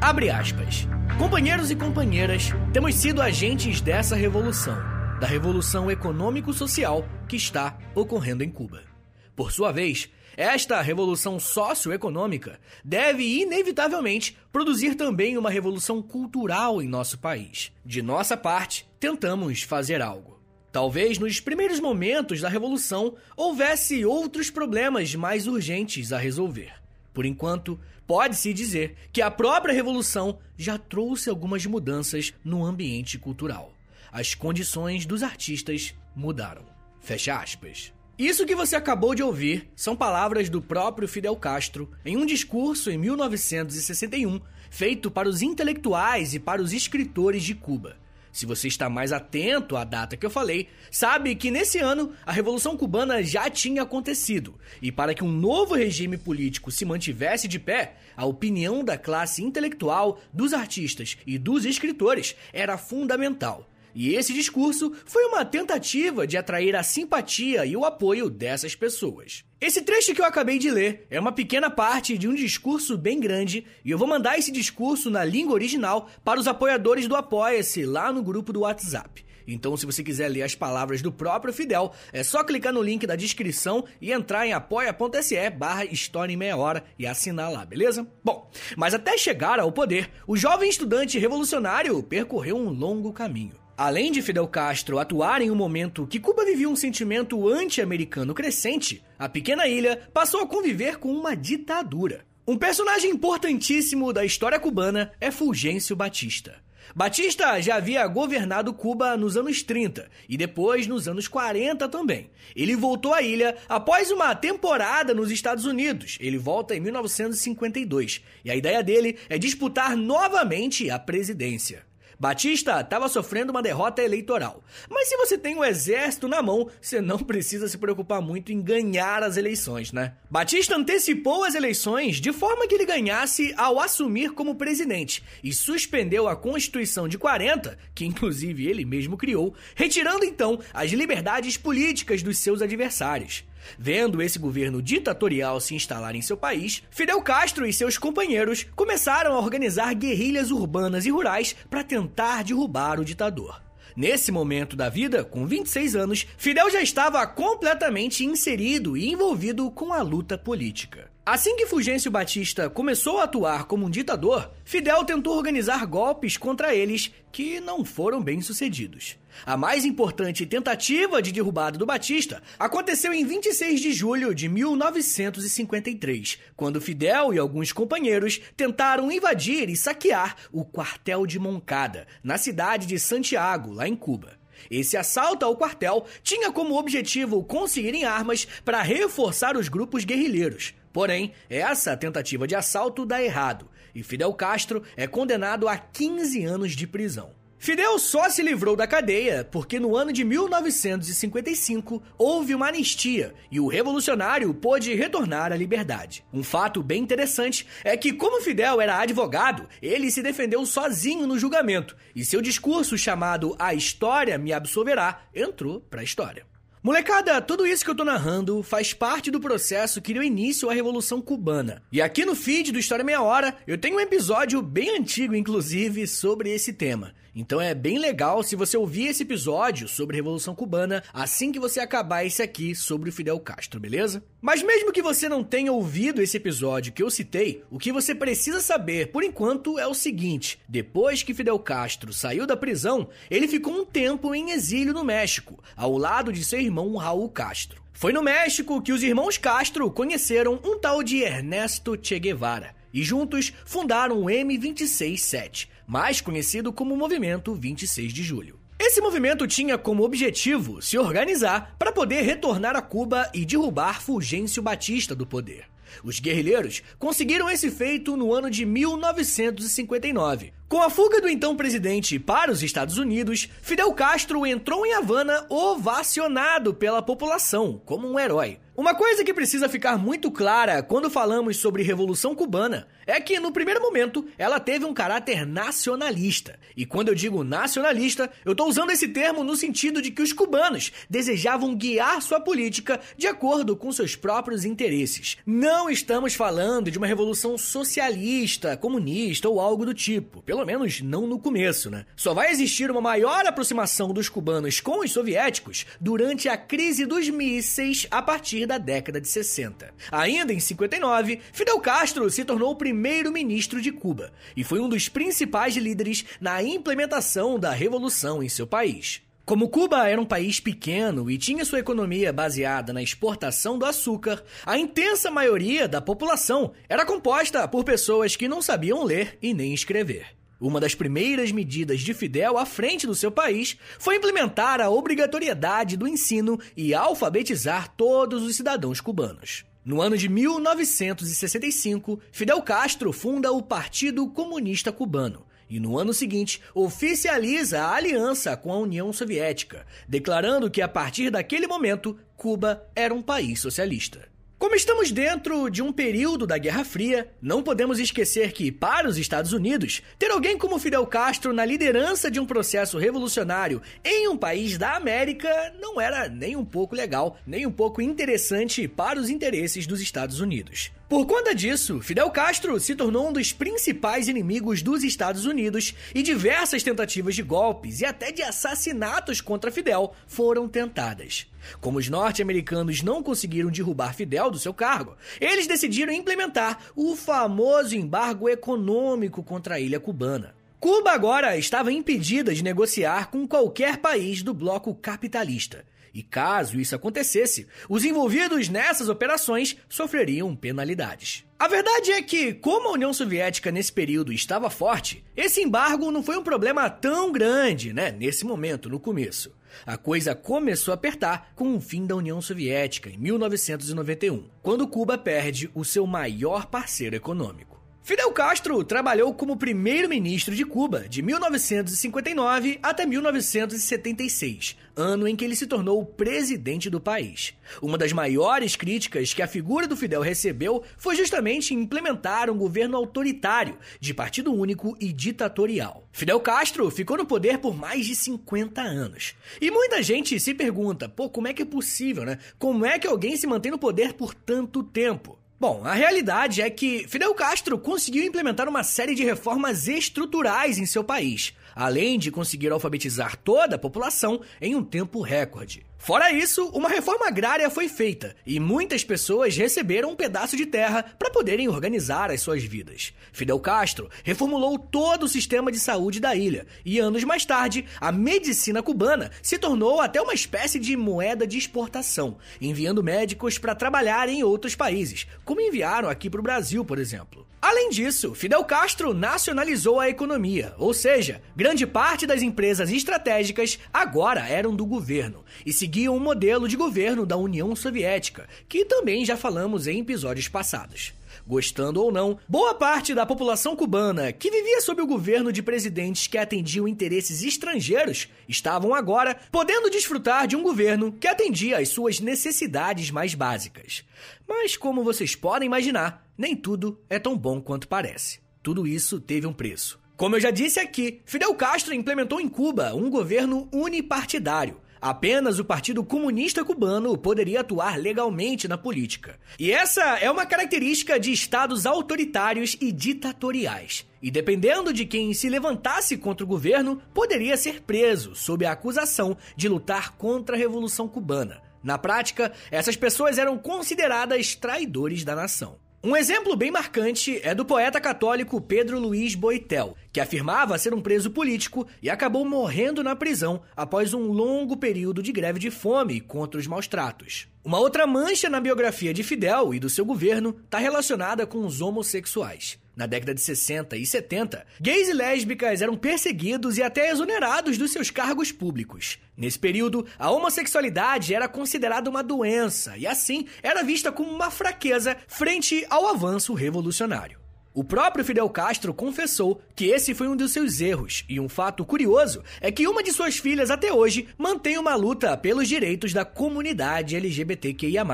Abre 0.01 0.31
aspas. 0.31 0.89
Companheiros 1.17 1.71
e 1.71 1.77
companheiras, 1.77 2.51
temos 2.73 2.97
sido 2.97 3.23
agentes 3.23 3.81
dessa 3.81 4.17
revolução, 4.17 4.77
da 5.21 5.27
revolução 5.27 5.91
econômico-social 5.91 7.05
que 7.29 7.37
está 7.37 7.79
ocorrendo 7.95 8.43
em 8.43 8.51
Cuba. 8.51 8.92
Por 9.35 9.53
sua 9.53 9.73
vez, 9.73 10.11
esta 10.37 10.81
revolução 10.81 11.39
socioeconômica 11.39 12.59
deve 12.85 13.23
inevitavelmente 13.43 14.37
produzir 14.51 14.95
também 14.95 15.37
uma 15.37 15.51
revolução 15.51 16.03
cultural 16.03 16.81
em 16.81 16.89
nosso 16.89 17.19
país. 17.19 17.73
De 17.85 18.01
nossa 18.01 18.37
parte, 18.37 18.89
tentamos 18.99 19.63
fazer 19.63 20.01
algo. 20.01 20.41
Talvez 20.71 21.19
nos 21.19 21.39
primeiros 21.39 21.81
momentos 21.81 22.41
da 22.41 22.49
revolução 22.49 23.15
houvesse 23.37 24.07
outros 24.07 24.51
problemas 24.51 25.15
mais 25.15 25.47
urgentes 25.47 26.13
a 26.13 26.19
resolver. 26.19 26.73
Por 27.13 27.27
enquanto, 27.27 27.79
pode-se 28.07 28.55
dizer 28.55 28.97
que 29.13 29.21
a 29.21 29.31
própria 29.31 29.75
revolução 29.75 30.39
já 30.57 30.79
trouxe 30.79 31.29
algumas 31.29 31.67
mudanças 31.67 32.33
no 32.43 32.65
ambiente 32.65 33.19
cultural. 33.19 33.75
As 34.11 34.35
condições 34.35 35.05
dos 35.05 35.23
artistas 35.23 35.95
mudaram. 36.17 36.65
Fecha 37.01 37.37
aspas. 37.37 37.93
Isso 38.19 38.45
que 38.45 38.55
você 38.55 38.77
acabou 38.77 39.15
de 39.15 39.23
ouvir 39.23 39.71
são 39.75 39.97
palavras 39.97 40.51
do 40.51 40.61
próprio 40.61 41.09
Fidel 41.09 41.35
Castro 41.35 41.91
em 42.05 42.17
um 42.17 42.27
discurso 42.27 42.91
em 42.91 42.99
1961 42.99 44.41
feito 44.69 45.11
para 45.11 45.29
os 45.29 45.43
intelectuais 45.43 46.35
e 46.35 46.39
para 46.39 46.63
os 46.63 46.73
escritores 46.73 47.43
de 47.43 47.55
Cuba. 47.55 47.97
Se 48.33 48.47
você 48.47 48.69
está 48.69 48.89
mais 48.89 49.13
atento 49.13 49.77
à 49.77 49.85
data 49.85 50.17
que 50.17 50.25
eu 50.25 50.31
falei, 50.31 50.69
sabe 50.91 51.35
que 51.35 51.51
nesse 51.51 51.79
ano 51.79 52.13
a 52.25 52.33
Revolução 52.33 52.77
Cubana 52.77 53.23
já 53.23 53.51
tinha 53.51 53.83
acontecido, 53.83 54.59
e 54.81 54.91
para 54.91 55.15
que 55.15 55.23
um 55.23 55.31
novo 55.31 55.75
regime 55.75 56.17
político 56.17 56.71
se 56.71 56.87
mantivesse 56.87 57.47
de 57.47 57.59
pé, 57.59 57.97
a 58.17 58.25
opinião 58.25 58.83
da 58.83 58.97
classe 58.97 59.43
intelectual, 59.43 60.19
dos 60.33 60.55
artistas 60.55 61.19
e 61.27 61.37
dos 61.37 61.67
escritores 61.67 62.35
era 62.55 62.79
fundamental. 62.79 63.69
E 63.95 64.15
esse 64.15 64.33
discurso 64.33 64.93
foi 65.05 65.25
uma 65.27 65.45
tentativa 65.45 66.27
de 66.27 66.37
atrair 66.37 66.75
a 66.75 66.83
simpatia 66.83 67.65
e 67.67 67.77
o 67.77 67.85
apoio 67.85 68.31
dessas 68.31 68.75
pessoas. 68.75 69.45
Esse 69.61 69.83
trecho 69.83 70.15
que 70.15 70.21
eu 70.21 70.25
acabei 70.25 70.59
de 70.59 70.71
ler 70.71 71.07
é 71.11 71.21
uma 71.21 71.33
pequena 71.33 71.71
parte 71.71 72.19
de 72.19 72.27
um 72.27 72.35
discurso 72.35 72.99
bem 72.99 73.21
grande 73.21 73.65
e 73.85 73.91
eu 73.91 73.99
vou 73.99 74.09
mandar 74.09 74.39
esse 74.39 74.51
discurso 74.51 75.09
na 75.09 75.25
língua 75.25 75.55
original 75.55 76.09
para 76.25 76.41
os 76.41 76.49
apoiadores 76.49 77.07
do 77.07 77.15
Apoia-se 77.15 77.85
lá 77.85 78.13
no 78.13 78.23
grupo 78.23 78.53
do 78.53 78.61
WhatsApp. 78.61 79.25
Então, 79.47 79.77
se 79.77 79.87
você 79.87 80.03
quiser 80.03 80.29
ler 80.29 80.43
as 80.43 80.55
palavras 80.55 81.03
do 81.03 81.13
próprio 81.13 81.53
Fidel, 81.53 81.93
é 82.13 82.23
só 82.23 82.45
clicar 82.45 82.73
no 82.73 82.83
link 82.83 83.07
da 83.07 83.17
descrição 83.17 83.85
e 84.01 84.13
entrar 84.13 84.47
em 84.47 84.53
apoia.se 84.53 85.51
barra 85.51 85.85
História 85.85 86.33
em 86.33 86.37
Meia 86.37 86.57
Hora 86.57 86.85
e 86.99 87.07
assinar 87.07 87.51
lá, 87.51 87.65
beleza? 87.65 88.07
Bom, 88.25 88.51
mas 88.77 88.95
até 88.95 89.17
chegar 89.17 89.61
ao 89.61 89.73
poder, 89.73 90.11
o 90.27 90.37
jovem 90.37 90.69
estudante 90.69 91.19
revolucionário 91.19 92.03
percorreu 92.03 92.57
um 92.57 92.71
longo 92.71 93.13
caminho. 93.13 93.62
Além 93.85 94.13
de 94.13 94.23
Fidel 94.23 94.47
Castro 94.47 95.01
atuar 95.01 95.43
em 95.43 95.51
um 95.51 95.57
momento 95.57 96.07
que 96.07 96.21
Cuba 96.21 96.45
vivia 96.45 96.69
um 96.69 96.77
sentimento 96.77 97.49
anti-americano 97.49 98.33
crescente, 98.33 99.03
a 99.19 99.29
pequena 99.29 99.67
ilha 99.67 100.09
passou 100.15 100.39
a 100.41 100.47
conviver 100.47 100.99
com 100.99 101.13
uma 101.13 101.35
ditadura. 101.35 102.25
Um 102.47 102.57
personagem 102.57 103.11
importantíssimo 103.11 104.13
da 104.13 104.25
história 104.25 104.61
cubana 104.61 105.11
é 105.21 105.33
Fulgêncio 105.33 105.97
Batista. 105.97 106.63
Batista 106.95 107.61
já 107.61 107.75
havia 107.75 108.07
governado 108.07 108.73
Cuba 108.73 109.17
nos 109.17 109.37
anos 109.37 109.65
30 109.65 110.09
e 110.29 110.37
depois 110.37 110.87
nos 110.87 111.09
anos 111.09 111.27
40 111.27 111.89
também. 111.89 112.31
Ele 112.55 112.77
voltou 112.77 113.13
à 113.13 113.21
ilha 113.21 113.57
após 113.69 114.13
uma 114.13 114.33
temporada 114.33 115.13
nos 115.13 115.29
Estados 115.33 115.65
Unidos. 115.65 116.19
Ele 116.21 116.39
volta 116.39 116.77
em 116.77 116.79
1952 116.79 118.23
e 118.45 118.51
a 118.53 118.55
ideia 118.55 118.81
dele 118.81 119.19
é 119.29 119.37
disputar 119.39 119.97
novamente 119.97 120.89
a 120.89 121.01
presidência. 121.01 121.91
Batista 122.23 122.81
estava 122.81 123.09
sofrendo 123.09 123.51
uma 123.51 123.61
derrota 123.61 124.01
eleitoral. 124.01 124.63
Mas 124.89 125.09
se 125.09 125.17
você 125.17 125.37
tem 125.37 125.57
o 125.57 125.65
exército 125.65 126.29
na 126.29 126.41
mão, 126.41 126.71
você 126.81 127.01
não 127.01 127.19
precisa 127.19 127.67
se 127.67 127.77
preocupar 127.77 128.23
muito 128.23 128.53
em 128.53 128.63
ganhar 128.63 129.25
as 129.25 129.37
eleições, 129.37 129.91
né? 129.91 130.13
Batista 130.31 130.77
antecipou 130.77 131.43
as 131.43 131.57
eleições 131.57 132.21
de 132.21 132.33
forma 132.33 132.69
que 132.69 132.77
ele 132.77 132.87
ganhasse 132.87 133.53
ao 133.57 133.81
assumir 133.81 134.35
como 134.35 134.55
presidente 134.55 135.21
e 135.43 135.53
suspendeu 135.53 136.29
a 136.29 136.37
Constituição 136.37 137.09
de 137.09 137.19
40, 137.19 137.77
que 137.93 138.07
inclusive 138.07 138.69
ele 138.69 138.85
mesmo 138.85 139.17
criou, 139.17 139.53
retirando 139.75 140.25
então 140.25 140.61
as 140.73 140.93
liberdades 140.93 141.57
políticas 141.57 142.23
dos 142.23 142.39
seus 142.39 142.63
adversários. 142.63 143.43
Vendo 143.79 144.23
esse 144.23 144.39
governo 144.39 144.83
ditatorial 144.83 145.61
se 145.61 145.75
instalar 145.75 146.15
em 146.15 146.23
seu 146.23 146.37
país, 146.37 146.83
Fidel 146.91 147.21
Castro 147.23 147.67
e 147.67 147.73
seus 147.73 147.99
companheiros 147.99 148.67
começaram 148.75 149.35
a 149.35 149.41
organizar 149.41 149.95
guerrilhas 149.95 150.51
urbanas 150.51 151.07
e 151.07 151.11
rurais 151.11 151.55
para 151.69 151.85
tentar 151.85 152.45
derrubar 152.45 152.99
o 152.99 153.05
ditador. 153.05 153.63
Nesse 153.95 154.33
momento 154.33 154.75
da 154.75 154.89
vida, 154.89 155.23
com 155.23 155.47
26 155.47 155.97
anos, 155.97 156.27
Fidel 156.39 156.71
já 156.71 156.81
estava 156.81 157.27
completamente 157.27 158.25
inserido 158.25 158.97
e 158.97 159.11
envolvido 159.11 159.71
com 159.71 159.93
a 159.93 160.01
luta 160.01 160.39
política. 160.39 161.12
Assim 161.25 161.55
que 161.55 161.67
Fulgêncio 161.67 162.11
Batista 162.11 162.69
começou 162.69 163.21
a 163.21 163.25
atuar 163.25 163.67
como 163.67 163.87
um 163.87 163.91
ditador, 163.91 164.51
Fidel 164.65 165.05
tentou 165.05 165.37
organizar 165.37 165.87
golpes 165.87 166.37
contra 166.37 166.75
eles 166.75 167.13
que 167.31 167.61
não 167.61 167.85
foram 167.85 168.21
bem 168.21 168.41
sucedidos. 168.41 169.17
A 169.47 169.57
mais 169.57 169.85
importante 169.85 170.45
tentativa 170.45 171.23
de 171.23 171.31
derrubada 171.31 171.79
do 171.79 171.87
Batista 171.87 172.43
aconteceu 172.59 173.15
em 173.15 173.25
26 173.25 173.81
de 173.81 173.93
julho 173.93 174.35
de 174.35 174.49
1953, 174.49 176.41
quando 176.57 176.81
Fidel 176.81 177.33
e 177.33 177.39
alguns 177.39 177.71
companheiros 177.71 178.41
tentaram 178.57 179.13
invadir 179.13 179.69
e 179.69 179.77
saquear 179.77 180.35
o 180.51 180.65
quartel 180.65 181.25
de 181.25 181.39
Moncada, 181.39 182.05
na 182.21 182.37
cidade 182.37 182.85
de 182.85 182.99
Santiago, 182.99 183.73
lá 183.73 183.87
em 183.87 183.95
Cuba. 183.95 184.43
Esse 184.69 184.97
assalto 184.97 185.45
ao 185.45 185.57
quartel 185.57 186.05
tinha 186.21 186.51
como 186.51 186.77
objetivo 186.77 187.45
conseguirem 187.45 188.05
armas 188.05 188.45
para 188.65 188.83
reforçar 188.83 189.57
os 189.57 189.69
grupos 189.69 190.05
guerrilheiros. 190.05 190.75
Porém, 190.93 191.33
essa 191.49 191.97
tentativa 191.97 192.47
de 192.47 192.55
assalto 192.55 193.07
dá 193.07 193.23
errado 193.23 193.69
e 193.95 194.03
Fidel 194.03 194.33
Castro 194.35 194.83
é 194.97 195.07
condenado 195.07 195.69
a 195.69 195.77
15 195.77 196.45
anos 196.45 196.73
de 196.73 196.87
prisão. 196.87 197.31
Fidel 197.63 197.97
só 197.97 198.29
se 198.29 198.43
livrou 198.43 198.75
da 198.75 198.89
cadeia 198.89 199.45
porque 199.49 199.79
no 199.79 199.97
ano 199.97 200.13
de 200.13 200.25
1955 200.25 202.03
houve 202.19 202.57
uma 202.57 202.67
anistia 202.67 203.33
e 203.53 203.61
o 203.61 203.69
revolucionário 203.69 204.53
pôde 204.53 204.93
retornar 204.95 205.53
à 205.53 205.57
liberdade. 205.57 206.25
Um 206.33 206.43
fato 206.43 206.83
bem 206.83 207.01
interessante 207.01 207.65
é 207.85 207.97
que, 207.97 208.13
como 208.13 208.43
Fidel 208.43 208.81
era 208.81 208.99
advogado, 208.99 209.69
ele 209.81 210.11
se 210.11 210.25
defendeu 210.25 210.67
sozinho 210.67 211.25
no 211.25 211.39
julgamento 211.39 211.97
e 212.17 212.25
seu 212.25 212.43
discurso 212.43 212.99
chamado 212.99 213.55
A 213.57 213.73
História 213.73 214.37
Me 214.39 214.53
Absolverá 214.53 215.23
entrou 215.33 215.81
para 215.81 216.01
a 216.01 216.05
história. 216.05 216.52
Molecada, 216.85 217.41
tudo 217.41 217.65
isso 217.65 217.85
que 217.85 217.91
eu 217.93 217.95
tô 217.95 218.05
narrando 218.05 218.61
faz 218.61 218.93
parte 218.93 219.31
do 219.31 219.39
processo 219.39 220.03
que 220.03 220.13
deu 220.13 220.21
início 220.21 220.69
à 220.69 220.73
Revolução 220.73 221.23
Cubana. 221.23 221.81
E 221.93 222.03
aqui 222.03 222.25
no 222.25 222.35
feed 222.35 222.73
do 222.73 222.79
História 222.81 223.05
Meia 223.05 223.23
Hora, 223.23 223.57
eu 223.69 223.79
tenho 223.79 223.99
um 223.99 224.01
episódio 224.01 224.61
bem 224.61 224.99
antigo, 224.99 225.33
inclusive, 225.33 226.09
sobre 226.09 226.51
esse 226.51 226.73
tema. 226.73 227.15
Então 227.35 227.59
é 227.59 227.75
bem 227.75 227.99
legal 227.99 228.43
se 228.43 228.55
você 228.55 228.77
ouvir 228.77 229.07
esse 229.07 229.23
episódio 229.23 229.89
sobre 229.89 230.17
Revolução 230.17 230.55
Cubana 230.55 231.03
assim 231.15 231.51
que 231.51 231.59
você 231.59 231.81
acabar 231.81 232.27
esse 232.27 232.43
aqui 232.43 232.75
sobre 232.75 233.09
o 233.09 233.13
Fidel 233.13 233.41
Castro, 233.41 233.81
beleza? 233.81 234.23
Mas 234.39 234.63
mesmo 234.63 234.93
que 234.93 235.01
você 235.01 235.31
não 235.31 235.43
tenha 235.43 235.73
ouvido 235.73 236.21
esse 236.21 236.37
episódio 236.37 236.93
que 236.93 237.03
eu 237.03 237.09
citei, 237.09 237.65
o 237.71 237.79
que 237.79 237.91
você 237.91 238.15
precisa 238.15 238.61
saber 238.61 239.13
por 239.13 239.25
enquanto 239.25 239.79
é 239.79 239.87
o 239.87 239.95
seguinte: 239.95 240.61
depois 240.69 241.23
que 241.23 241.33
Fidel 241.33 241.59
Castro 241.59 242.13
saiu 242.13 242.47
da 242.47 242.57
prisão, 242.57 243.09
ele 243.31 243.49
ficou 243.49 243.73
um 243.73 243.85
tempo 243.85 244.35
em 244.35 244.51
exílio 244.51 244.93
no 244.93 245.05
México, 245.05 245.59
ao 245.75 245.97
lado 245.97 246.31
de 246.31 246.45
seu 246.45 246.61
Raul 246.97 247.29
Castro. 247.29 247.83
Foi 247.93 248.13
no 248.13 248.23
México 248.23 248.81
que 248.81 248.93
os 248.93 249.03
irmãos 249.03 249.37
Castro 249.37 249.91
conheceram 249.91 250.59
um 250.65 250.79
tal 250.79 251.03
de 251.03 251.23
Ernesto 251.23 251.99
Che 252.01 252.19
Guevara 252.19 252.75
e 252.93 253.03
juntos 253.03 253.53
fundaram 253.65 254.23
o 254.23 254.27
M267, 254.27 255.69
mais 255.87 256.21
conhecido 256.21 256.73
como 256.73 256.97
Movimento 256.97 257.55
26 257.55 258.13
de 258.13 258.23
Julho. 258.23 258.59
Esse 258.79 259.01
movimento 259.01 259.47
tinha 259.47 259.79
como 259.79 260.03
objetivo 260.03 260.83
se 260.83 260.99
organizar 260.99 261.77
para 261.79 261.93
poder 261.93 262.23
retornar 262.23 262.75
a 262.75 262.83
Cuba 262.83 263.31
e 263.33 263.45
derrubar 263.45 264.03
Fulgêncio 264.03 264.61
Batista 264.63 265.15
do 265.15 265.25
poder. 265.25 265.67
Os 266.03 266.21
guerrilheiros 266.21 266.83
conseguiram 266.99 267.49
esse 267.51 267.71
feito 267.71 268.17
no 268.17 268.33
ano 268.33 268.51
de 268.51 268.65
1959. 268.65 270.53
Com 270.69 270.81
a 270.81 270.89
fuga 270.89 271.21
do 271.21 271.29
então 271.29 271.55
presidente 271.55 272.19
para 272.19 272.51
os 272.51 272.63
Estados 272.63 272.97
Unidos, 272.97 273.49
Fidel 273.61 273.93
Castro 273.93 274.47
entrou 274.47 274.87
em 274.87 274.95
Havana 274.95 275.45
ovacionado 275.51 276.73
pela 276.73 277.03
população 277.03 277.81
como 277.85 278.09
um 278.09 278.19
herói. 278.19 278.59
Uma 278.75 278.95
coisa 278.95 279.23
que 279.23 279.35
precisa 279.35 279.69
ficar 279.69 279.99
muito 279.99 280.31
clara 280.31 280.83
quando 280.83 281.11
falamos 281.11 281.59
sobre 281.59 281.83
Revolução 281.83 282.35
Cubana 282.35 282.89
é 283.07 283.21
que, 283.21 283.39
no 283.39 283.53
primeiro 283.53 283.83
momento, 283.83 284.27
ela 284.39 284.59
teve 284.59 284.87
um 284.87 284.95
caráter 284.95 285.47
nacionalista. 285.47 286.59
E 286.75 286.87
quando 286.87 287.09
eu 287.09 287.15
digo 287.15 287.45
nacionalista, 287.45 288.31
eu 288.47 288.53
estou 288.53 288.67
usando 288.67 288.91
esse 288.91 289.09
termo 289.09 289.45
no 289.45 289.57
sentido 289.57 290.01
de 290.01 290.11
que 290.11 290.23
os 290.23 290.33
cubanos 290.33 290.91
desejavam 291.11 291.75
guiar 291.75 292.23
sua 292.23 292.41
política 292.41 292.99
de 293.15 293.27
acordo 293.27 293.77
com 293.77 293.93
seus 293.93 294.17
próprios 294.17 294.65
interesses. 294.65 295.37
Não 295.45 295.91
estamos 295.91 296.35
falando 296.35 296.91
de 296.91 296.97
uma 296.97 297.07
revolução 297.07 297.59
socialista, 297.59 298.75
comunista 298.75 299.51
ou 299.51 299.61
algo 299.61 299.85
do 299.85 299.93
tipo. 299.93 300.41
Pelo 300.43 300.65
menos 300.65 301.03
não 301.03 301.27
no 301.27 301.39
começo, 301.39 301.91
né? 301.91 302.07
Só 302.17 302.33
vai 302.33 302.51
existir 302.51 302.91
uma 302.91 303.03
maior 303.03 303.45
aproximação 303.45 304.15
dos 304.15 304.31
cubanos 304.31 304.81
com 304.81 305.01
os 305.01 305.13
soviéticos 305.13 305.85
durante 306.01 306.49
a 306.49 306.57
crise 306.57 307.05
dos 307.05 307.29
mísseis 307.29 308.07
a 308.11 308.23
partir 308.23 308.63
da 308.73 308.79
década 308.79 309.21
de 309.21 309.29
60. 309.29 309.93
Ainda 310.11 310.53
em 310.53 310.59
59, 310.59 311.41
Fidel 311.53 311.79
Castro 311.81 312.31
se 312.31 312.43
tornou 312.43 312.71
o 312.71 312.77
primeiro-ministro 312.77 313.83
de 313.83 313.93
Cuba 313.93 314.33
e 314.57 314.65
foi 314.65 314.81
um 314.81 314.89
dos 314.89 315.11
principais 315.11 315.77
líderes 315.77 316.25
na 316.41 316.63
implementação 316.63 317.59
da 317.59 317.71
revolução 317.71 318.43
em 318.43 318.49
seu 318.49 318.67
país. 318.67 319.21
Como 319.45 319.69
Cuba 319.69 320.09
era 320.09 320.21
um 320.21 320.25
país 320.25 320.59
pequeno 320.59 321.31
e 321.31 321.37
tinha 321.37 321.65
sua 321.65 321.81
economia 321.81 322.33
baseada 322.33 322.93
na 322.93 323.03
exportação 323.03 323.77
do 323.77 323.85
açúcar, 323.85 324.43
a 324.65 324.79
intensa 324.79 325.31
maioria 325.31 325.87
da 325.87 326.01
população 326.01 326.73
era 326.89 327.05
composta 327.05 327.69
por 327.69 327.85
pessoas 327.85 328.37
que 328.37 328.49
não 328.49 328.63
sabiam 328.63 329.05
ler 329.05 329.37
e 329.43 329.53
nem 329.53 329.75
escrever. 329.75 330.42
Uma 330.63 330.79
das 330.79 330.95
primeiras 330.95 331.51
medidas 331.51 332.01
de 332.01 332.15
Fidel 332.15 332.57
à 332.57 332.65
frente 332.65 333.05
do 333.05 333.17
seu 333.17 333.33
país 333.33 333.77
foi 333.99 334.15
implementar 334.15 334.81
a 334.81 334.89
obrigatoriedade 334.89 335.97
do 335.97 336.07
ensino 336.07 336.57
e 336.77 336.95
alfabetizar 336.95 337.93
todos 337.97 338.45
os 338.45 338.55
cidadãos 338.55 339.01
cubanos. 339.01 339.65
No 339.85 340.01
ano 340.01 340.17
de 340.17 340.29
1965, 340.29 342.21
Fidel 342.31 342.63
Castro 342.63 343.13
funda 343.13 343.51
o 343.51 343.61
Partido 343.61 344.29
Comunista 344.29 344.93
Cubano 344.93 345.45
e 345.69 345.81
no 345.81 345.99
ano 345.99 346.15
seguinte 346.15 346.63
oficializa 346.77 347.83
a 347.83 347.97
aliança 347.97 348.57
com 348.57 348.73
a 348.73 348.79
União 348.79 349.13
Soviética, 349.13 349.85
declarando 350.09 350.71
que 350.71 350.81
a 350.81 350.87
partir 350.87 351.29
daquele 351.29 351.67
momento 351.67 352.17
Cuba 352.37 352.89
era 352.95 353.13
um 353.13 353.21
país 353.21 353.59
socialista. 353.59 354.32
Como 354.63 354.77
estamos 354.77 355.11
dentro 355.11 355.69
de 355.69 355.83
um 355.83 355.91
período 355.91 356.47
da 356.47 356.57
Guerra 356.57 356.85
Fria, 356.85 357.29
não 357.43 357.65
podemos 357.65 357.99
esquecer 357.99 358.53
que, 358.53 358.71
para 358.71 359.09
os 359.09 359.19
Estados 359.19 359.53
Unidos, 359.53 360.03
ter 360.17 360.31
alguém 360.31 360.57
como 360.57 360.79
Fidel 360.79 361.05
Castro 361.05 361.53
na 361.53 361.65
liderança 361.65 362.31
de 362.31 362.39
um 362.39 362.47
processo 362.47 362.97
revolucionário 362.97 363.83
em 364.05 364.29
um 364.29 364.37
país 364.37 364.79
da 364.79 364.95
América 364.95 365.49
não 365.81 366.01
era 366.01 366.29
nem 366.29 366.55
um 366.55 366.65
pouco 366.65 366.95
legal, 366.95 367.37
nem 367.45 367.67
um 367.67 367.73
pouco 367.73 368.01
interessante 368.01 368.87
para 368.87 369.19
os 369.19 369.29
interesses 369.29 369.85
dos 369.85 370.01
Estados 370.01 370.39
Unidos. 370.39 370.93
Por 371.13 371.27
conta 371.27 371.55
disso, 371.55 372.01
Fidel 372.01 372.31
Castro 372.31 372.81
se 372.81 372.95
tornou 372.95 373.29
um 373.29 373.33
dos 373.35 373.53
principais 373.53 374.29
inimigos 374.29 374.81
dos 374.81 375.05
Estados 375.05 375.45
Unidos 375.45 375.95
e 376.15 376.23
diversas 376.23 376.83
tentativas 376.83 377.35
de 377.35 377.43
golpes 377.43 378.01
e 378.01 378.07
até 378.07 378.33
de 378.33 378.41
assassinatos 378.41 379.39
contra 379.39 379.71
Fidel 379.71 380.15
foram 380.27 380.67
tentadas. 380.67 381.47
Como 381.83 381.99
os 381.99 382.09
norte-americanos 382.09 383.03
não 383.03 383.23
conseguiram 383.23 383.71
derrubar 383.71 384.15
Fidel 384.15 384.51
do 384.51 384.59
seu 384.59 384.73
cargo, 384.73 385.15
eles 385.39 385.67
decidiram 385.67 386.15
implementar 386.15 386.79
o 386.97 387.15
famoso 387.15 387.95
embargo 387.95 388.49
econômico 388.49 389.43
contra 389.43 389.75
a 389.75 389.81
ilha 389.81 390.01
cubana. 390.01 390.55
Cuba 390.81 391.13
agora 391.13 391.59
estava 391.59 391.93
impedida 391.93 392.55
de 392.55 392.65
negociar 392.65 393.31
com 393.31 393.47
qualquer 393.47 393.99
país 393.99 394.43
do 394.43 394.55
bloco 394.55 394.95
capitalista 394.95 395.85
e 396.15 396.23
caso 396.23 396.79
isso 396.79 396.95
acontecesse, 396.95 397.67
os 397.89 398.05
envolvidos 398.05 398.69
nessas 398.69 399.09
operações 399.09 399.77
sofreriam 399.89 400.55
penalidades. 400.55 401.45
A 401.59 401.69
verdade 401.69 402.11
é 402.13 402.23
que, 402.23 402.53
como 402.53 402.89
a 402.89 402.93
União 402.93 403.13
Soviética 403.13 403.71
nesse 403.71 403.93
período 403.93 404.33
estava 404.33 404.69
forte, 404.69 405.25
esse 405.37 405.61
embargo 405.61 406.11
não 406.11 406.23
foi 406.23 406.37
um 406.37 406.43
problema 406.43 406.91
tão 406.91 407.31
grande, 407.31 407.93
né, 407.93 408.11
nesse 408.11 408.45
momento, 408.45 408.89
no 408.89 408.99
começo. 408.99 409.55
A 409.87 409.97
coisa 409.97 410.35
começou 410.35 410.93
a 410.93 410.95
apertar 410.95 411.53
com 411.55 411.77
o 411.77 411.81
fim 411.81 412.07
da 412.07 412.17
União 412.17 412.41
Soviética 412.41 413.09
em 413.09 413.17
1991, 413.17 414.49
quando 414.63 414.89
Cuba 414.89 415.17
perde 415.17 415.71
o 415.75 415.85
seu 415.85 416.07
maior 416.07 416.67
parceiro 416.67 417.17
econômico. 417.17 417.82
Fidel 418.05 418.33
Castro 418.33 418.83
trabalhou 418.83 419.33
como 419.33 419.57
primeiro-ministro 419.57 420.57
de 420.57 420.65
Cuba 420.65 421.09
de 421.09 421.23
1959 421.23 422.81
até 422.83 423.07
1976, 423.07 424.77
ano 424.97 425.29
em 425.29 425.37
que 425.37 425.45
ele 425.45 425.55
se 425.55 425.69
tornou 425.69 426.05
presidente 426.05 426.91
do 426.91 427.01
país. 427.01 427.55
Uma 427.81 427.97
das 427.97 428.13
maiores 428.13 428.75
críticas 428.75 429.33
que 429.33 429.41
a 429.41 429.47
figura 429.47 429.87
do 429.87 429.97
Fidel 429.97 430.21
recebeu 430.21 430.83
foi 430.97 431.15
justamente 431.15 431.75
implementar 431.75 432.51
um 432.51 432.59
governo 432.59 432.97
autoritário, 432.97 433.79
de 434.01 434.13
partido 434.13 434.53
único 434.53 434.97
e 434.99 435.13
ditatorial. 435.13 436.09
Fidel 436.11 436.41
Castro 436.41 436.91
ficou 436.91 437.17
no 437.17 437.25
poder 437.25 437.59
por 437.59 437.73
mais 437.73 438.05
de 438.05 438.17
50 438.17 438.83
anos. 438.83 439.37
E 439.61 439.71
muita 439.71 440.03
gente 440.03 440.41
se 440.41 440.53
pergunta, 440.55 441.09
pô, 441.09 441.31
como 441.31 441.47
é 441.47 441.55
que 441.55 441.63
é 441.63 441.67
possível, 441.67 442.25
né? 442.25 442.41
Como 442.59 442.85
é 442.85 442.99
que 442.99 443.07
alguém 443.07 443.37
se 443.37 443.47
mantém 443.47 443.71
no 443.71 443.79
poder 443.79 444.15
por 444.15 444.35
tanto 444.35 444.83
tempo? 444.83 445.39
Bom, 445.63 445.83
a 445.85 445.95
realidade 445.95 446.61
é 446.61 446.69
que 446.69 447.07
Fidel 447.07 447.33
Castro 447.37 447.79
conseguiu 447.79 448.25
implementar 448.25 448.69
uma 448.69 448.83
série 448.83 449.15
de 449.15 449.23
reformas 449.23 449.87
estruturais 449.87 450.77
em 450.77 450.85
seu 450.85 451.05
país, 451.05 451.55
além 451.73 452.19
de 452.19 452.33
conseguir 452.33 452.73
alfabetizar 452.73 453.37
toda 453.37 453.77
a 453.77 453.79
população 453.79 454.41
em 454.61 454.75
um 454.75 454.83
tempo 454.83 455.21
recorde. 455.21 455.87
Fora 456.03 456.33
isso, 456.33 456.67
uma 456.71 456.89
reforma 456.89 457.29
agrária 457.29 457.71
foi 457.71 457.89
feita 457.89 458.35
e 458.45 458.59
muitas 458.59 459.05
pessoas 459.05 459.57
receberam 459.57 460.11
um 460.11 460.17
pedaço 460.17 460.57
de 460.57 460.67
terra 460.67 461.05
para 461.17 461.31
poderem 461.31 461.69
organizar 461.69 462.29
as 462.29 462.41
suas 462.41 462.65
vidas. 462.65 463.15
Fidel 463.33 463.61
Castro 463.61 464.11
reformulou 464.25 464.77
todo 464.77 465.23
o 465.23 465.29
sistema 465.29 465.71
de 465.71 465.79
saúde 465.79 466.19
da 466.19 466.35
ilha 466.35 466.67
e 466.85 466.99
anos 466.99 467.23
mais 467.23 467.45
tarde, 467.45 467.87
a 468.01 468.11
medicina 468.11 468.83
cubana 468.83 469.31
se 469.41 469.57
tornou 469.57 470.01
até 470.01 470.21
uma 470.21 470.35
espécie 470.35 470.81
de 470.81 470.97
moeda 470.97 471.47
de 471.47 471.57
exportação, 471.57 472.37
enviando 472.61 473.01
médicos 473.01 473.57
para 473.57 473.73
trabalhar 473.73 474.29
em 474.29 474.43
outros 474.43 474.75
países, 474.75 475.29
como 475.45 475.61
enviaram 475.61 476.09
aqui 476.09 476.29
para 476.29 476.41
o 476.41 476.43
Brasil, 476.43 476.85
por 476.85 476.99
exemplo. 476.99 477.47
Além 477.63 477.91
disso, 477.91 478.35
Fidel 478.35 478.65
Castro 478.65 479.15
nacionalizou 479.15 480.01
a 480.01 480.09
economia, 480.09 480.75
ou 480.79 480.93
seja, 480.93 481.41
grande 481.55 481.87
parte 481.87 482.27
das 482.27 482.43
empresas 482.43 482.91
estratégicas 482.91 483.79
agora 483.95 484.49
eram 484.49 484.75
do 484.75 484.85
governo 484.85 485.42
e 485.65 485.73
seguiam 485.73 486.17
o 486.17 486.21
modelo 486.21 486.69
de 486.69 486.77
governo 486.77 487.27
da 487.27 487.37
União 487.37 487.75
Soviética, 487.75 488.49
que 488.69 488.85
também 488.85 489.25
já 489.25 489.37
falamos 489.37 489.87
em 489.87 490.01
episódios 490.01 490.49
passados. 490.49 491.13
gostando 491.47 492.03
ou 492.03 492.13
não, 492.13 492.39
boa 492.49 492.75
parte 492.75 493.15
da 493.15 493.27
população 493.27 493.75
cubana 493.75 494.33
que 494.33 494.51
vivia 494.51 494.81
sob 494.81 495.03
o 495.03 495.07
governo 495.07 495.53
de 495.53 495.63
presidentes 495.63 496.27
que 496.27 496.39
atendiam 496.39 496.87
interesses 496.87 497.43
estrangeiros 497.43 498.29
estavam 498.49 498.95
agora 498.95 499.37
podendo 499.51 499.91
desfrutar 499.91 500.47
de 500.47 500.57
um 500.57 500.63
governo 500.63 501.13
que 501.13 501.27
atendia 501.27 501.79
às 501.79 501.89
suas 501.89 502.21
necessidades 502.21 503.11
mais 503.11 503.35
básicas. 503.35 504.05
Mas, 504.47 504.77
como 504.77 505.03
vocês 505.03 505.35
podem 505.35 505.67
imaginar, 505.67 506.27
nem 506.37 506.55
tudo 506.55 507.01
é 507.09 507.19
tão 507.19 507.37
bom 507.37 507.61
quanto 507.61 507.89
parece. 507.89 508.41
Tudo 508.63 508.87
isso 508.87 509.21
teve 509.21 509.47
um 509.47 509.53
preço. 509.53 510.01
Como 510.17 510.37
eu 510.37 510.41
já 510.41 510.51
disse 510.51 510.79
aqui, 510.79 511.21
Fidel 511.25 511.55
Castro 511.55 511.95
implementou 511.95 512.41
em 512.41 512.49
Cuba 512.49 512.95
um 512.95 513.11
governo 513.11 513.69
unipartidário. 513.73 514.81
Apenas 515.03 515.59
o 515.59 515.65
Partido 515.65 516.05
Comunista 516.05 516.65
Cubano 516.65 517.19
poderia 517.19 517.63
atuar 517.63 517.99
legalmente 517.99 518.69
na 518.69 518.79
política. 518.79 519.37
E 519.59 519.73
essa 519.73 520.01
é 520.21 520.31
uma 520.31 520.47
característica 520.47 521.19
de 521.19 521.33
estados 521.33 521.87
autoritários 521.87 522.77
e 522.81 522.93
ditatoriais. 522.93 524.07
E 524.23 524.31
dependendo 524.31 524.93
de 524.93 525.05
quem 525.05 525.35
se 525.35 525.49
levantasse 525.49 526.17
contra 526.17 526.45
o 526.45 526.49
governo, 526.49 527.03
poderia 527.13 527.57
ser 527.57 527.83
preso 527.83 528.37
sob 528.37 528.65
a 528.65 528.71
acusação 528.71 529.37
de 529.57 529.69
lutar 529.69 530.13
contra 530.13 530.55
a 530.55 530.59
Revolução 530.59 531.09
Cubana. 531.09 531.61
Na 531.83 531.99
prática, 531.99 532.53
essas 532.71 532.95
pessoas 532.95 533.39
eram 533.39 533.59
consideradas 533.59 534.55
traidores 534.55 535.25
da 535.25 535.35
nação. 535.35 535.82
Um 536.05 536.17
exemplo 536.17 536.57
bem 536.57 536.69
marcante 536.69 537.39
é 537.45 537.55
do 537.55 537.65
poeta 537.65 538.01
católico 538.01 538.61
Pedro 538.61 538.99
Luiz 538.99 539.37
Boitel, 539.37 539.97
que 540.13 540.21
afirmava 540.21 540.77
ser 540.77 540.93
um 540.93 541.01
preso 541.01 541.31
político 541.31 541.87
e 542.03 542.11
acabou 542.11 542.45
morrendo 542.45 543.05
na 543.05 543.15
prisão 543.15 543.63
após 543.77 544.13
um 544.13 544.33
longo 544.33 544.77
período 544.77 545.23
de 545.23 545.31
greve 545.31 545.61
de 545.61 545.71
fome 545.71 546.21
contra 546.21 546.59
os 546.59 546.67
maus 546.67 546.89
tratos. 546.89 547.47
Uma 547.65 547.79
outra 547.79 548.05
mancha 548.05 548.51
na 548.51 548.59
biografia 548.59 549.15
de 549.15 549.23
Fidel 549.23 549.73
e 549.73 549.79
do 549.79 549.89
seu 549.89 550.05
governo 550.05 550.57
está 550.65 550.79
relacionada 550.79 551.47
com 551.47 551.65
os 551.65 551.81
homossexuais. 551.81 552.82
Na 552.95 553.07
década 553.07 553.35
de 553.35 553.41
60 553.41 553.97
e 553.97 554.05
70, 554.05 554.67
gays 554.79 555.09
e 555.09 555.15
lésbicas 555.15 555.81
eram 555.81 555.97
perseguidos 555.97 556.77
e 556.77 556.83
até 556.83 557.11
exonerados 557.11 557.79
dos 557.79 557.91
seus 557.91 558.11
cargos 558.11 558.53
públicos. 558.53 559.19
Nesse 559.35 559.59
período, 559.59 560.07
a 560.19 560.31
homossexualidade 560.31 561.35
era 561.35 561.49
considerada 561.49 562.11
uma 562.11 562.23
doença 562.23 562.97
e, 562.99 563.07
assim, 563.07 563.47
era 563.63 563.83
vista 563.83 564.13
como 564.13 564.31
uma 564.31 564.51
fraqueza 564.51 565.17
frente 565.27 565.87
ao 565.89 566.07
avanço 566.07 566.53
revolucionário. 566.53 567.41
O 567.75 567.83
próprio 567.83 568.23
Fidel 568.23 568.51
Castro 568.51 568.93
confessou 568.93 569.63
que 569.75 569.87
esse 569.87 570.15
foi 570.15 570.29
um 570.29 570.37
dos 570.37 570.53
seus 570.53 570.79
erros, 570.83 571.25
e 571.27 571.41
um 571.41 571.49
fato 571.49 571.87
curioso 571.87 572.45
é 572.61 572.71
que 572.71 572.87
uma 572.87 573.03
de 573.03 573.11
suas 573.11 573.39
filhas 573.39 573.71
até 573.71 573.91
hoje 573.91 574.29
mantém 574.37 574.77
uma 574.77 574.95
luta 574.95 575.35
pelos 575.39 575.67
direitos 575.67 576.13
da 576.13 576.27
comunidade 576.27 577.17
LGBTQIA, 577.17 578.05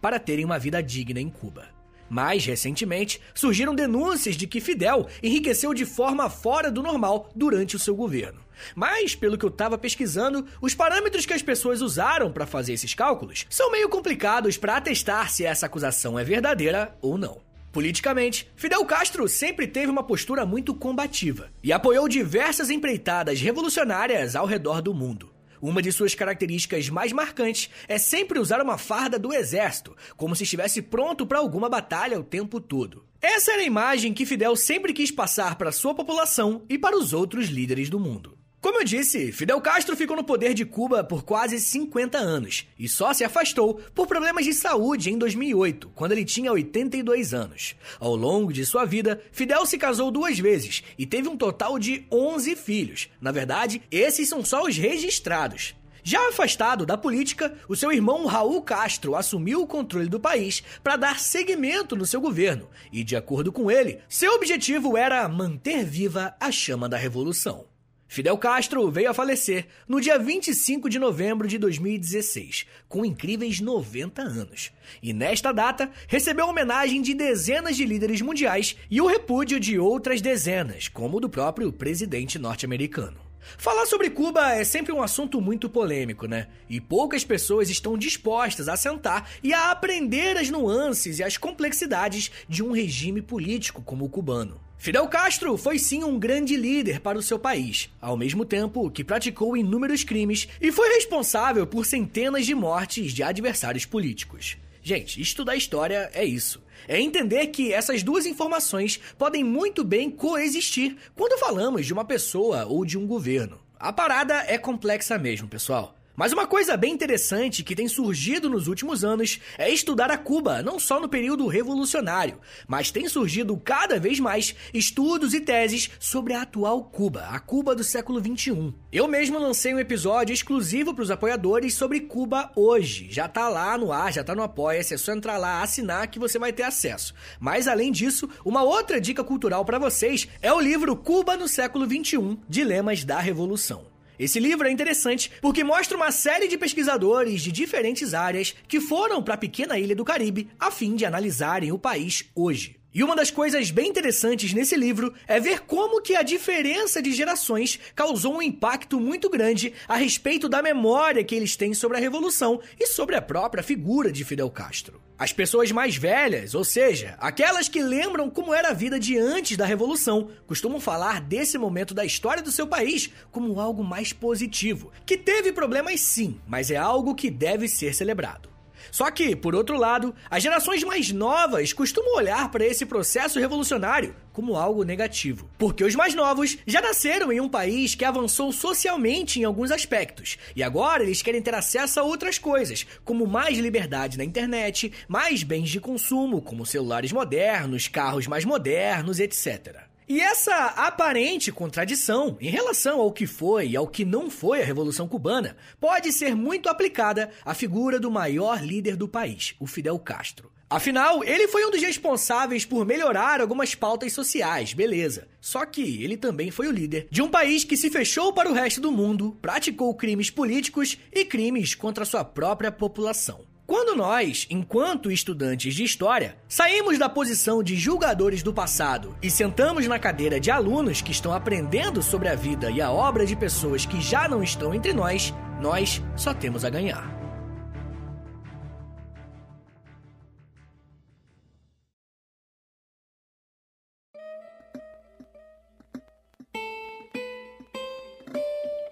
para 0.00 0.20
terem 0.20 0.44
uma 0.44 0.60
vida 0.60 0.80
digna 0.80 1.20
em 1.20 1.28
Cuba. 1.28 1.77
Mais 2.08 2.44
recentemente, 2.44 3.20
surgiram 3.34 3.74
denúncias 3.74 4.36
de 4.36 4.46
que 4.46 4.60
Fidel 4.60 5.06
enriqueceu 5.22 5.74
de 5.74 5.84
forma 5.84 6.30
fora 6.30 6.70
do 6.70 6.82
normal 6.82 7.30
durante 7.34 7.76
o 7.76 7.78
seu 7.78 7.94
governo. 7.94 8.40
Mas, 8.74 9.14
pelo 9.14 9.38
que 9.38 9.44
eu 9.44 9.50
estava 9.50 9.78
pesquisando, 9.78 10.46
os 10.60 10.74
parâmetros 10.74 11.26
que 11.26 11.32
as 11.32 11.42
pessoas 11.42 11.80
usaram 11.80 12.32
para 12.32 12.46
fazer 12.46 12.72
esses 12.72 12.94
cálculos 12.94 13.46
são 13.48 13.70
meio 13.70 13.88
complicados 13.88 14.56
para 14.56 14.76
atestar 14.76 15.30
se 15.30 15.44
essa 15.44 15.66
acusação 15.66 16.18
é 16.18 16.24
verdadeira 16.24 16.96
ou 17.00 17.16
não. 17.16 17.40
Politicamente, 17.72 18.50
Fidel 18.56 18.84
Castro 18.84 19.28
sempre 19.28 19.66
teve 19.66 19.90
uma 19.90 20.02
postura 20.02 20.46
muito 20.46 20.74
combativa 20.74 21.50
e 21.62 21.72
apoiou 21.72 22.08
diversas 22.08 22.70
empreitadas 22.70 23.40
revolucionárias 23.40 24.34
ao 24.34 24.46
redor 24.46 24.80
do 24.80 24.94
mundo. 24.94 25.37
Uma 25.60 25.82
de 25.82 25.90
suas 25.92 26.14
características 26.14 26.88
mais 26.88 27.12
marcantes 27.12 27.70
é 27.88 27.98
sempre 27.98 28.38
usar 28.38 28.60
uma 28.62 28.78
farda 28.78 29.18
do 29.18 29.32
exército, 29.32 29.96
como 30.16 30.36
se 30.36 30.44
estivesse 30.44 30.80
pronto 30.80 31.26
para 31.26 31.38
alguma 31.38 31.68
batalha 31.68 32.18
o 32.18 32.24
tempo 32.24 32.60
todo. 32.60 33.04
Essa 33.20 33.52
era 33.52 33.62
a 33.62 33.66
imagem 33.66 34.14
que 34.14 34.24
Fidel 34.24 34.54
sempre 34.54 34.92
quis 34.92 35.10
passar 35.10 35.56
para 35.56 35.72
sua 35.72 35.94
população 35.94 36.62
e 36.68 36.78
para 36.78 36.96
os 36.96 37.12
outros 37.12 37.48
líderes 37.48 37.90
do 37.90 37.98
mundo. 37.98 38.37
Como 38.68 38.80
eu 38.80 38.84
disse, 38.84 39.32
Fidel 39.32 39.62
Castro 39.62 39.96
ficou 39.96 40.14
no 40.14 40.22
poder 40.22 40.52
de 40.52 40.62
Cuba 40.62 41.02
por 41.02 41.24
quase 41.24 41.58
50 41.58 42.18
anos 42.18 42.66
e 42.78 42.86
só 42.86 43.14
se 43.14 43.24
afastou 43.24 43.80
por 43.94 44.06
problemas 44.06 44.44
de 44.44 44.52
saúde 44.52 45.10
em 45.10 45.16
2008, 45.16 45.90
quando 45.94 46.12
ele 46.12 46.22
tinha 46.22 46.52
82 46.52 47.32
anos. 47.32 47.74
Ao 47.98 48.14
longo 48.14 48.52
de 48.52 48.66
sua 48.66 48.84
vida, 48.84 49.22
Fidel 49.32 49.64
se 49.64 49.78
casou 49.78 50.10
duas 50.10 50.38
vezes 50.38 50.82
e 50.98 51.06
teve 51.06 51.30
um 51.30 51.36
total 51.38 51.78
de 51.78 52.06
11 52.12 52.56
filhos. 52.56 53.08
Na 53.22 53.32
verdade, 53.32 53.80
esses 53.90 54.28
são 54.28 54.44
só 54.44 54.62
os 54.62 54.76
registrados. 54.76 55.74
Já 56.02 56.28
afastado 56.28 56.84
da 56.84 56.98
política, 56.98 57.54
o 57.70 57.74
seu 57.74 57.90
irmão 57.90 58.26
Raul 58.26 58.60
Castro 58.60 59.16
assumiu 59.16 59.62
o 59.62 59.66
controle 59.66 60.10
do 60.10 60.20
país 60.20 60.62
para 60.84 60.96
dar 60.96 61.18
seguimento 61.18 61.96
no 61.96 62.04
seu 62.04 62.20
governo 62.20 62.68
e, 62.92 63.02
de 63.02 63.16
acordo 63.16 63.50
com 63.50 63.70
ele, 63.70 64.00
seu 64.10 64.34
objetivo 64.34 64.94
era 64.94 65.26
manter 65.26 65.86
viva 65.86 66.36
a 66.38 66.52
chama 66.52 66.86
da 66.86 66.98
revolução. 66.98 67.64
Fidel 68.08 68.38
Castro 68.38 68.90
veio 68.90 69.10
a 69.10 69.14
falecer 69.14 69.66
no 69.86 70.00
dia 70.00 70.18
25 70.18 70.88
de 70.88 70.98
novembro 70.98 71.46
de 71.46 71.58
2016, 71.58 72.64
com 72.88 73.04
incríveis 73.04 73.60
90 73.60 74.22
anos. 74.22 74.72
E 75.02 75.12
nesta 75.12 75.52
data, 75.52 75.90
recebeu 76.08 76.48
homenagem 76.48 77.02
de 77.02 77.12
dezenas 77.12 77.76
de 77.76 77.84
líderes 77.84 78.22
mundiais 78.22 78.74
e 78.90 78.98
o 78.98 79.06
repúdio 79.06 79.60
de 79.60 79.78
outras 79.78 80.22
dezenas, 80.22 80.88
como 80.88 81.18
o 81.18 81.20
do 81.20 81.28
próprio 81.28 81.70
presidente 81.70 82.38
norte-americano. 82.38 83.28
Falar 83.58 83.84
sobre 83.84 84.08
Cuba 84.08 84.52
é 84.52 84.64
sempre 84.64 84.90
um 84.92 85.02
assunto 85.02 85.38
muito 85.38 85.68
polêmico, 85.68 86.26
né? 86.26 86.48
E 86.68 86.80
poucas 86.80 87.24
pessoas 87.24 87.68
estão 87.68 87.96
dispostas 87.96 88.68
a 88.68 88.76
sentar 88.76 89.30
e 89.42 89.52
a 89.52 89.70
aprender 89.70 90.36
as 90.38 90.48
nuances 90.48 91.18
e 91.18 91.22
as 91.22 91.36
complexidades 91.36 92.30
de 92.48 92.62
um 92.62 92.72
regime 92.72 93.20
político 93.20 93.82
como 93.82 94.06
o 94.06 94.08
cubano. 94.08 94.67
Fidel 94.80 95.08
Castro 95.08 95.56
foi 95.56 95.76
sim 95.76 96.04
um 96.04 96.16
grande 96.16 96.56
líder 96.56 97.00
para 97.00 97.18
o 97.18 97.22
seu 97.22 97.36
país, 97.36 97.90
ao 98.00 98.16
mesmo 98.16 98.44
tempo 98.44 98.88
que 98.92 99.02
praticou 99.02 99.56
inúmeros 99.56 100.04
crimes 100.04 100.48
e 100.60 100.70
foi 100.70 100.94
responsável 100.94 101.66
por 101.66 101.84
centenas 101.84 102.46
de 102.46 102.54
mortes 102.54 103.12
de 103.12 103.24
adversários 103.24 103.84
políticos. 103.84 104.56
Gente, 104.80 105.20
estudar 105.20 105.56
história 105.56 106.08
é 106.14 106.24
isso. 106.24 106.62
É 106.86 107.00
entender 107.00 107.48
que 107.48 107.72
essas 107.72 108.04
duas 108.04 108.24
informações 108.24 109.00
podem 109.18 109.42
muito 109.42 109.82
bem 109.82 110.08
coexistir 110.08 110.96
quando 111.16 111.40
falamos 111.40 111.84
de 111.84 111.92
uma 111.92 112.04
pessoa 112.04 112.64
ou 112.64 112.84
de 112.84 112.96
um 112.96 113.04
governo. 113.04 113.58
A 113.80 113.92
parada 113.92 114.44
é 114.46 114.56
complexa 114.56 115.18
mesmo, 115.18 115.48
pessoal. 115.48 115.97
Mas 116.18 116.32
uma 116.32 116.48
coisa 116.48 116.76
bem 116.76 116.92
interessante 116.92 117.62
que 117.62 117.76
tem 117.76 117.86
surgido 117.86 118.50
nos 118.50 118.66
últimos 118.66 119.04
anos 119.04 119.38
é 119.56 119.70
estudar 119.70 120.10
a 120.10 120.18
Cuba, 120.18 120.60
não 120.64 120.76
só 120.76 120.98
no 120.98 121.08
período 121.08 121.46
revolucionário, 121.46 122.40
mas 122.66 122.90
tem 122.90 123.08
surgido 123.08 123.56
cada 123.56 124.00
vez 124.00 124.18
mais 124.18 124.52
estudos 124.74 125.32
e 125.32 125.40
teses 125.40 125.88
sobre 126.00 126.34
a 126.34 126.42
atual 126.42 126.82
Cuba, 126.82 127.28
a 127.30 127.38
Cuba 127.38 127.72
do 127.72 127.84
século 127.84 128.20
21. 128.20 128.74
Eu 128.90 129.06
mesmo 129.06 129.38
lancei 129.38 129.72
um 129.72 129.78
episódio 129.78 130.34
exclusivo 130.34 130.92
para 130.92 131.04
os 131.04 131.10
apoiadores 131.12 131.74
sobre 131.74 132.00
Cuba 132.00 132.50
hoje. 132.56 133.06
Já 133.12 133.28
tá 133.28 133.48
lá 133.48 133.78
no 133.78 133.92
ar, 133.92 134.12
já 134.12 134.24
tá 134.24 134.34
no 134.34 134.42
Apoia-se, 134.42 134.94
é 134.94 134.98
só 134.98 135.12
entrar 135.12 135.38
lá, 135.38 135.62
assinar 135.62 136.08
que 136.08 136.18
você 136.18 136.36
vai 136.36 136.52
ter 136.52 136.64
acesso. 136.64 137.14
Mas 137.38 137.68
além 137.68 137.92
disso, 137.92 138.28
uma 138.44 138.64
outra 138.64 139.00
dica 139.00 139.22
cultural 139.22 139.64
para 139.64 139.78
vocês 139.78 140.26
é 140.42 140.52
o 140.52 140.58
livro 140.58 140.96
Cuba 140.96 141.36
no 141.36 141.46
século 141.46 141.86
21, 141.86 142.38
Dilemas 142.48 143.04
da 143.04 143.20
Revolução. 143.20 143.97
Esse 144.18 144.40
livro 144.40 144.66
é 144.66 144.70
interessante 144.70 145.30
porque 145.40 145.62
mostra 145.62 145.96
uma 145.96 146.10
série 146.10 146.48
de 146.48 146.58
pesquisadores 146.58 147.40
de 147.42 147.52
diferentes 147.52 148.14
áreas 148.14 148.54
que 148.66 148.80
foram 148.80 149.22
para 149.22 149.34
a 149.34 149.38
pequena 149.38 149.78
ilha 149.78 149.94
do 149.94 150.04
Caribe 150.04 150.50
a 150.58 150.70
fim 150.70 150.96
de 150.96 151.04
analisarem 151.04 151.70
o 151.70 151.78
país 151.78 152.24
hoje. 152.34 152.77
E 152.98 153.02
uma 153.04 153.14
das 153.14 153.30
coisas 153.30 153.70
bem 153.70 153.90
interessantes 153.90 154.52
nesse 154.52 154.74
livro 154.74 155.14
é 155.28 155.38
ver 155.38 155.60
como 155.60 156.02
que 156.02 156.16
a 156.16 156.22
diferença 156.24 157.00
de 157.00 157.12
gerações 157.12 157.78
causou 157.94 158.34
um 158.34 158.42
impacto 158.42 158.98
muito 158.98 159.30
grande 159.30 159.72
a 159.86 159.94
respeito 159.94 160.48
da 160.48 160.60
memória 160.60 161.22
que 161.22 161.32
eles 161.32 161.54
têm 161.54 161.72
sobre 161.72 161.96
a 161.96 162.00
Revolução 162.00 162.60
e 162.76 162.88
sobre 162.88 163.14
a 163.14 163.22
própria 163.22 163.62
figura 163.62 164.10
de 164.10 164.24
Fidel 164.24 164.50
Castro. 164.50 165.00
As 165.16 165.32
pessoas 165.32 165.70
mais 165.70 165.94
velhas, 165.94 166.56
ou 166.56 166.64
seja, 166.64 167.14
aquelas 167.20 167.68
que 167.68 167.80
lembram 167.80 168.28
como 168.28 168.52
era 168.52 168.70
a 168.70 168.74
vida 168.74 168.98
de 168.98 169.16
antes 169.16 169.56
da 169.56 169.64
Revolução, 169.64 170.30
costumam 170.44 170.80
falar 170.80 171.20
desse 171.20 171.56
momento 171.56 171.94
da 171.94 172.04
história 172.04 172.42
do 172.42 172.50
seu 172.50 172.66
país 172.66 173.10
como 173.30 173.60
algo 173.60 173.84
mais 173.84 174.12
positivo, 174.12 174.90
que 175.06 175.16
teve 175.16 175.52
problemas 175.52 176.00
sim, 176.00 176.40
mas 176.48 176.68
é 176.68 176.76
algo 176.76 177.14
que 177.14 177.30
deve 177.30 177.68
ser 177.68 177.94
celebrado. 177.94 178.57
Só 178.90 179.10
que, 179.10 179.34
por 179.34 179.54
outro 179.54 179.78
lado, 179.78 180.14
as 180.30 180.42
gerações 180.42 180.82
mais 180.84 181.10
novas 181.12 181.72
costumam 181.72 182.16
olhar 182.16 182.50
para 182.50 182.64
esse 182.64 182.86
processo 182.86 183.38
revolucionário 183.38 184.14
como 184.32 184.56
algo 184.56 184.84
negativo. 184.84 185.50
Porque 185.58 185.82
os 185.82 185.96
mais 185.96 186.14
novos 186.14 186.58
já 186.64 186.80
nasceram 186.80 187.32
em 187.32 187.40
um 187.40 187.48
país 187.48 187.96
que 187.96 188.04
avançou 188.04 188.52
socialmente 188.52 189.40
em 189.40 189.44
alguns 189.44 189.72
aspectos, 189.72 190.38
e 190.54 190.62
agora 190.62 191.02
eles 191.02 191.22
querem 191.22 191.42
ter 191.42 191.54
acesso 191.54 191.98
a 191.98 192.04
outras 192.04 192.38
coisas, 192.38 192.86
como 193.04 193.26
mais 193.26 193.58
liberdade 193.58 194.16
na 194.16 194.24
internet, 194.24 194.92
mais 195.08 195.42
bens 195.42 195.70
de 195.70 195.80
consumo, 195.80 196.40
como 196.40 196.64
celulares 196.64 197.10
modernos, 197.10 197.88
carros 197.88 198.28
mais 198.28 198.44
modernos, 198.44 199.18
etc. 199.18 199.87
E 200.08 200.22
essa 200.22 200.54
aparente 200.68 201.52
contradição 201.52 202.38
em 202.40 202.48
relação 202.48 202.98
ao 202.98 203.12
que 203.12 203.26
foi 203.26 203.68
e 203.68 203.76
ao 203.76 203.86
que 203.86 204.06
não 204.06 204.30
foi 204.30 204.62
a 204.62 204.64
Revolução 204.64 205.06
Cubana 205.06 205.54
pode 205.78 206.14
ser 206.14 206.34
muito 206.34 206.70
aplicada 206.70 207.30
à 207.44 207.52
figura 207.52 208.00
do 208.00 208.10
maior 208.10 208.64
líder 208.64 208.96
do 208.96 209.06
país, 209.06 209.54
o 209.60 209.66
Fidel 209.66 209.98
Castro. 209.98 210.50
Afinal, 210.70 211.22
ele 211.22 211.48
foi 211.48 211.66
um 211.66 211.70
dos 211.70 211.82
responsáveis 211.82 212.64
por 212.64 212.86
melhorar 212.86 213.42
algumas 213.42 213.74
pautas 213.74 214.14
sociais, 214.14 214.72
beleza. 214.72 215.28
Só 215.42 215.66
que 215.66 216.02
ele 216.02 216.16
também 216.16 216.50
foi 216.50 216.68
o 216.68 216.72
líder 216.72 217.06
de 217.10 217.20
um 217.20 217.28
país 217.28 217.62
que 217.62 217.76
se 217.76 217.90
fechou 217.90 218.32
para 218.32 218.50
o 218.50 218.54
resto 218.54 218.80
do 218.80 218.90
mundo, 218.90 219.36
praticou 219.42 219.94
crimes 219.94 220.30
políticos 220.30 220.98
e 221.12 221.24
crimes 221.24 221.74
contra 221.74 222.06
sua 222.06 222.24
própria 222.24 222.72
população. 222.72 223.47
Quando 223.68 223.94
nós, 223.94 224.46
enquanto 224.48 225.12
estudantes 225.12 225.74
de 225.74 225.84
história, 225.84 226.38
saímos 226.48 226.98
da 226.98 227.06
posição 227.06 227.62
de 227.62 227.76
julgadores 227.76 228.42
do 228.42 228.50
passado 228.50 229.14
e 229.22 229.30
sentamos 229.30 229.86
na 229.86 229.98
cadeira 229.98 230.40
de 230.40 230.50
alunos 230.50 231.02
que 231.02 231.12
estão 231.12 231.34
aprendendo 231.34 232.02
sobre 232.02 232.30
a 232.30 232.34
vida 232.34 232.70
e 232.70 232.80
a 232.80 232.90
obra 232.90 233.26
de 233.26 233.36
pessoas 233.36 233.84
que 233.84 234.00
já 234.00 234.26
não 234.26 234.42
estão 234.42 234.72
entre 234.72 234.94
nós, 234.94 235.34
nós 235.60 236.02
só 236.16 236.32
temos 236.32 236.64
a 236.64 236.70
ganhar. 236.70 237.17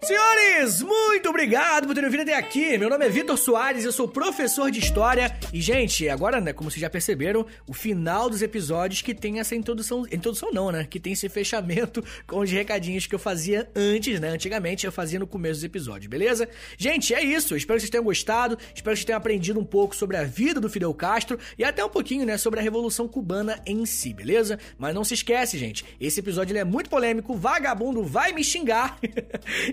Senhores, 0.07 0.83
muito 0.83 1.29
obrigado 1.29 1.89
por 1.89 1.95
terem 1.95 2.09
vindo 2.09 2.21
até 2.21 2.37
aqui. 2.37 2.79
Meu 2.79 2.89
nome 2.89 3.05
é 3.05 3.09
Vitor 3.09 3.37
Soares, 3.37 3.85
eu 3.85 3.91
sou 3.91 4.07
professor 4.07 4.71
de 4.71 4.79
História. 4.79 5.37
E, 5.53 5.61
gente, 5.61 6.09
agora, 6.09 6.41
né, 6.41 6.53
como 6.53 6.71
vocês 6.71 6.81
já 6.81 6.89
perceberam, 6.89 7.45
o 7.67 7.75
final 7.75 8.31
dos 8.31 8.41
episódios 8.41 9.03
que 9.03 9.13
tem 9.13 9.41
essa 9.41 9.57
introdução... 9.57 10.07
Introdução 10.13 10.53
não, 10.53 10.71
né? 10.71 10.87
Que 10.89 11.01
tem 11.01 11.15
esse 11.15 11.29
fechamento 11.29 12.05
com 12.25 12.39
os 12.39 12.49
recadinhos 12.49 13.05
que 13.05 13.17
eu 13.17 13.19
fazia 13.19 13.69
antes, 13.75 14.21
né? 14.21 14.29
Antigamente 14.29 14.87
eu 14.87 14.93
fazia 14.93 15.19
no 15.19 15.27
começo 15.27 15.55
dos 15.55 15.65
episódios, 15.65 16.07
beleza? 16.07 16.49
Gente, 16.79 17.13
é 17.13 17.25
isso. 17.25 17.57
Espero 17.57 17.77
que 17.77 17.81
vocês 17.81 17.91
tenham 17.91 18.05
gostado. 18.05 18.57
Espero 18.73 18.95
que 18.95 18.99
vocês 18.99 19.05
tenham 19.05 19.19
aprendido 19.19 19.59
um 19.59 19.65
pouco 19.65 19.97
sobre 19.97 20.17
a 20.17 20.23
vida 20.23 20.61
do 20.61 20.71
Fidel 20.71 20.95
Castro 20.95 21.37
e 21.59 21.65
até 21.65 21.85
um 21.85 21.91
pouquinho, 21.91 22.25
né, 22.25 22.39
sobre 22.39 22.61
a 22.61 22.63
Revolução 22.63 23.09
Cubana 23.09 23.61
em 23.67 23.85
si, 23.85 24.15
beleza? 24.15 24.57
Mas 24.79 24.95
não 24.95 25.03
se 25.03 25.15
esquece, 25.15 25.59
gente. 25.59 25.85
Esse 26.01 26.21
episódio 26.21 26.57
é 26.57 26.63
muito 26.63 26.89
polêmico. 26.89 27.35
Vagabundo 27.35 28.05
vai 28.05 28.33
me 28.33 28.45
xingar. 28.45 29.01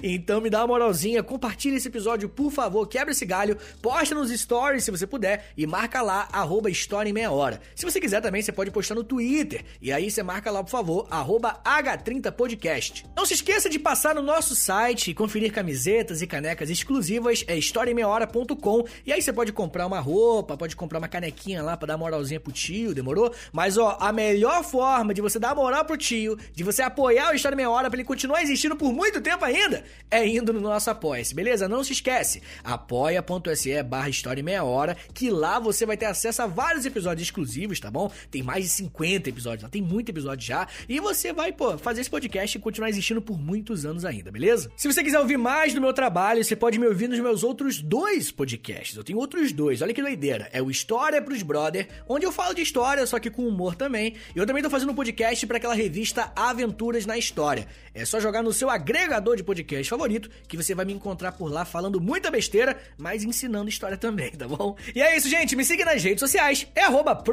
Então 0.01 0.22
me 0.41 0.49
dá 0.49 0.61
uma 0.61 0.67
moralzinha, 0.67 1.21
compartilha 1.21 1.75
esse 1.75 1.87
episódio, 1.87 2.29
por 2.29 2.51
favor, 2.51 2.87
quebra 2.87 3.11
esse 3.11 3.25
galho, 3.25 3.57
posta 3.81 4.15
nos 4.15 4.31
stories 4.31 4.83
se 4.83 4.91
você 4.91 5.05
puder 5.05 5.51
e 5.57 5.67
marca 5.67 6.01
lá, 6.01 6.27
arroba 6.31 6.69
História 6.69 7.09
em 7.09 7.13
Meia 7.13 7.31
Hora. 7.31 7.61
Se 7.75 7.85
você 7.85 7.99
quiser 7.99 8.21
também, 8.21 8.41
você 8.41 8.51
pode 8.51 8.71
postar 8.71 8.95
no 8.95 9.03
Twitter 9.03 9.63
e 9.81 9.91
aí 9.91 10.09
você 10.09 10.23
marca 10.23 10.49
lá, 10.49 10.63
por 10.63 10.69
favor, 10.69 11.07
arroba 11.09 11.61
H30podcast. 11.63 13.05
Não 13.15 13.25
se 13.25 13.33
esqueça 13.33 13.69
de 13.69 13.77
passar 13.77 14.15
no 14.15 14.21
nosso 14.21 14.55
site 14.55 15.11
e 15.11 15.13
conferir 15.13 15.51
camisetas 15.51 16.21
e 16.21 16.27
canecas 16.27 16.69
exclusivas, 16.69 17.43
é 17.47 17.57
historiaemmeiahora.com 17.57 18.85
e 19.05 19.11
aí 19.11 19.21
você 19.21 19.33
pode 19.33 19.51
comprar 19.51 19.85
uma 19.85 19.99
roupa, 19.99 20.57
pode 20.57 20.75
comprar 20.75 20.99
uma 20.99 21.07
canequinha 21.07 21.61
lá 21.61 21.75
pra 21.75 21.87
dar 21.87 21.97
moralzinha 21.97 22.39
pro 22.39 22.51
tio, 22.51 22.93
demorou? 22.93 23.33
Mas 23.51 23.77
ó, 23.77 23.97
a 23.99 24.11
melhor 24.11 24.63
forma 24.63 25.13
de 25.13 25.21
você 25.21 25.39
dar 25.39 25.55
moral 25.55 25.85
pro 25.85 25.97
tio, 25.97 26.37
de 26.53 26.63
você 26.63 26.81
apoiar 26.81 27.31
o 27.31 27.35
História 27.35 27.55
em 27.55 27.57
Meia 27.57 27.69
Hora 27.69 27.89
pra 27.89 27.99
ele 27.99 28.07
continuar 28.07 28.41
existindo 28.41 28.75
por 28.75 28.93
muito 28.93 29.21
tempo 29.21 29.43
ainda, 29.43 29.83
é 30.13 30.27
indo 30.27 30.53
no 30.53 30.61
nosso 30.61 30.91
Apoia-se, 30.91 31.33
beleza? 31.33 31.67
Não 31.67 31.83
se 31.83 31.93
esquece, 31.93 32.43
apoia.se 32.63 33.81
barra 33.81 34.09
História 34.09 34.43
Meia 34.43 34.63
Hora, 34.63 34.95
que 35.11 35.31
lá 35.31 35.57
você 35.57 35.87
vai 35.87 35.97
ter 35.97 36.05
acesso 36.05 36.43
a 36.43 36.45
vários 36.45 36.85
episódios 36.85 37.27
exclusivos, 37.27 37.79
tá 37.79 37.89
bom? 37.89 38.11
Tem 38.29 38.43
mais 38.43 38.65
de 38.65 38.69
50 38.69 39.29
episódios 39.29 39.63
lá, 39.63 39.69
tem 39.69 39.81
muito 39.81 40.09
episódio 40.09 40.45
já, 40.45 40.67
e 40.87 40.99
você 40.99 41.33
vai, 41.33 41.51
pô, 41.51 41.79
fazer 41.79 42.01
esse 42.01 42.11
podcast 42.11 42.55
e 42.55 42.61
continuar 42.61 42.89
existindo 42.89 43.23
por 43.23 43.39
muitos 43.39 43.87
anos 43.87 44.05
ainda, 44.05 44.31
beleza? 44.31 44.71
Se 44.77 44.87
você 44.87 45.03
quiser 45.03 45.19
ouvir 45.19 45.37
mais 45.37 45.73
do 45.73 45.81
meu 45.81 45.93
trabalho, 45.93 46.43
você 46.43 46.55
pode 46.55 46.77
me 46.77 46.85
ouvir 46.85 47.09
nos 47.09 47.19
meus 47.19 47.43
outros 47.43 47.81
dois 47.81 48.31
podcasts. 48.31 48.95
Eu 48.95 49.03
tenho 49.03 49.17
outros 49.17 49.51
dois, 49.51 49.81
olha 49.81 49.95
que 49.95 50.01
doideira. 50.01 50.47
É 50.53 50.61
o 50.61 50.69
História 50.69 51.23
pros 51.23 51.41
Brother, 51.41 51.87
onde 52.07 52.23
eu 52.23 52.31
falo 52.31 52.53
de 52.53 52.61
história, 52.61 53.07
só 53.07 53.17
que 53.17 53.31
com 53.31 53.47
humor 53.47 53.75
também. 53.75 54.13
E 54.35 54.37
eu 54.37 54.45
também 54.45 54.61
tô 54.61 54.69
fazendo 54.69 54.91
um 54.91 54.95
podcast 54.95 55.47
para 55.47 55.57
aquela 55.57 55.73
revista 55.73 56.31
Aventuras 56.35 57.07
na 57.07 57.17
História. 57.17 57.67
É 57.95 58.05
só 58.05 58.19
jogar 58.19 58.43
no 58.43 58.53
seu 58.53 58.69
agregador 58.69 59.35
de 59.35 59.43
podcast 59.43 59.89
favorito 59.89 60.02
favorito, 60.03 60.29
que 60.47 60.57
você 60.57 60.75
vai 60.75 60.85
me 60.85 60.93
encontrar 60.93 61.31
por 61.31 61.51
lá 61.51 61.63
falando 61.63 61.99
muita 61.99 62.29
besteira, 62.29 62.77
mas 62.97 63.23
ensinando 63.23 63.69
história 63.69 63.97
também, 63.97 64.31
tá 64.31 64.47
bom? 64.47 64.75
E 64.93 65.01
é 65.01 65.15
isso, 65.15 65.29
gente. 65.29 65.55
Me 65.55 65.63
siga 65.63 65.85
nas 65.85 66.03
redes 66.03 66.19
sociais. 66.19 66.67
É 66.75 66.83
arroba 66.83 67.23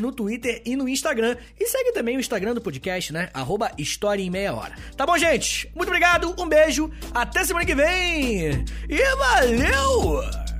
no 0.00 0.12
Twitter 0.12 0.62
e 0.64 0.74
no 0.74 0.88
Instagram. 0.88 1.36
E 1.58 1.66
segue 1.66 1.92
também 1.92 2.16
o 2.16 2.20
Instagram 2.20 2.54
do 2.54 2.60
podcast, 2.60 3.12
né? 3.12 3.28
Arroba 3.34 3.70
História 3.76 4.22
em 4.22 4.30
Meia 4.30 4.54
Hora. 4.54 4.74
Tá 4.96 5.04
bom, 5.04 5.16
gente? 5.18 5.70
Muito 5.74 5.88
obrigado, 5.88 6.34
um 6.38 6.48
beijo, 6.48 6.90
até 7.12 7.44
semana 7.44 7.66
que 7.66 7.74
vem 7.74 8.64
e 8.88 9.16
valeu! 9.16 10.55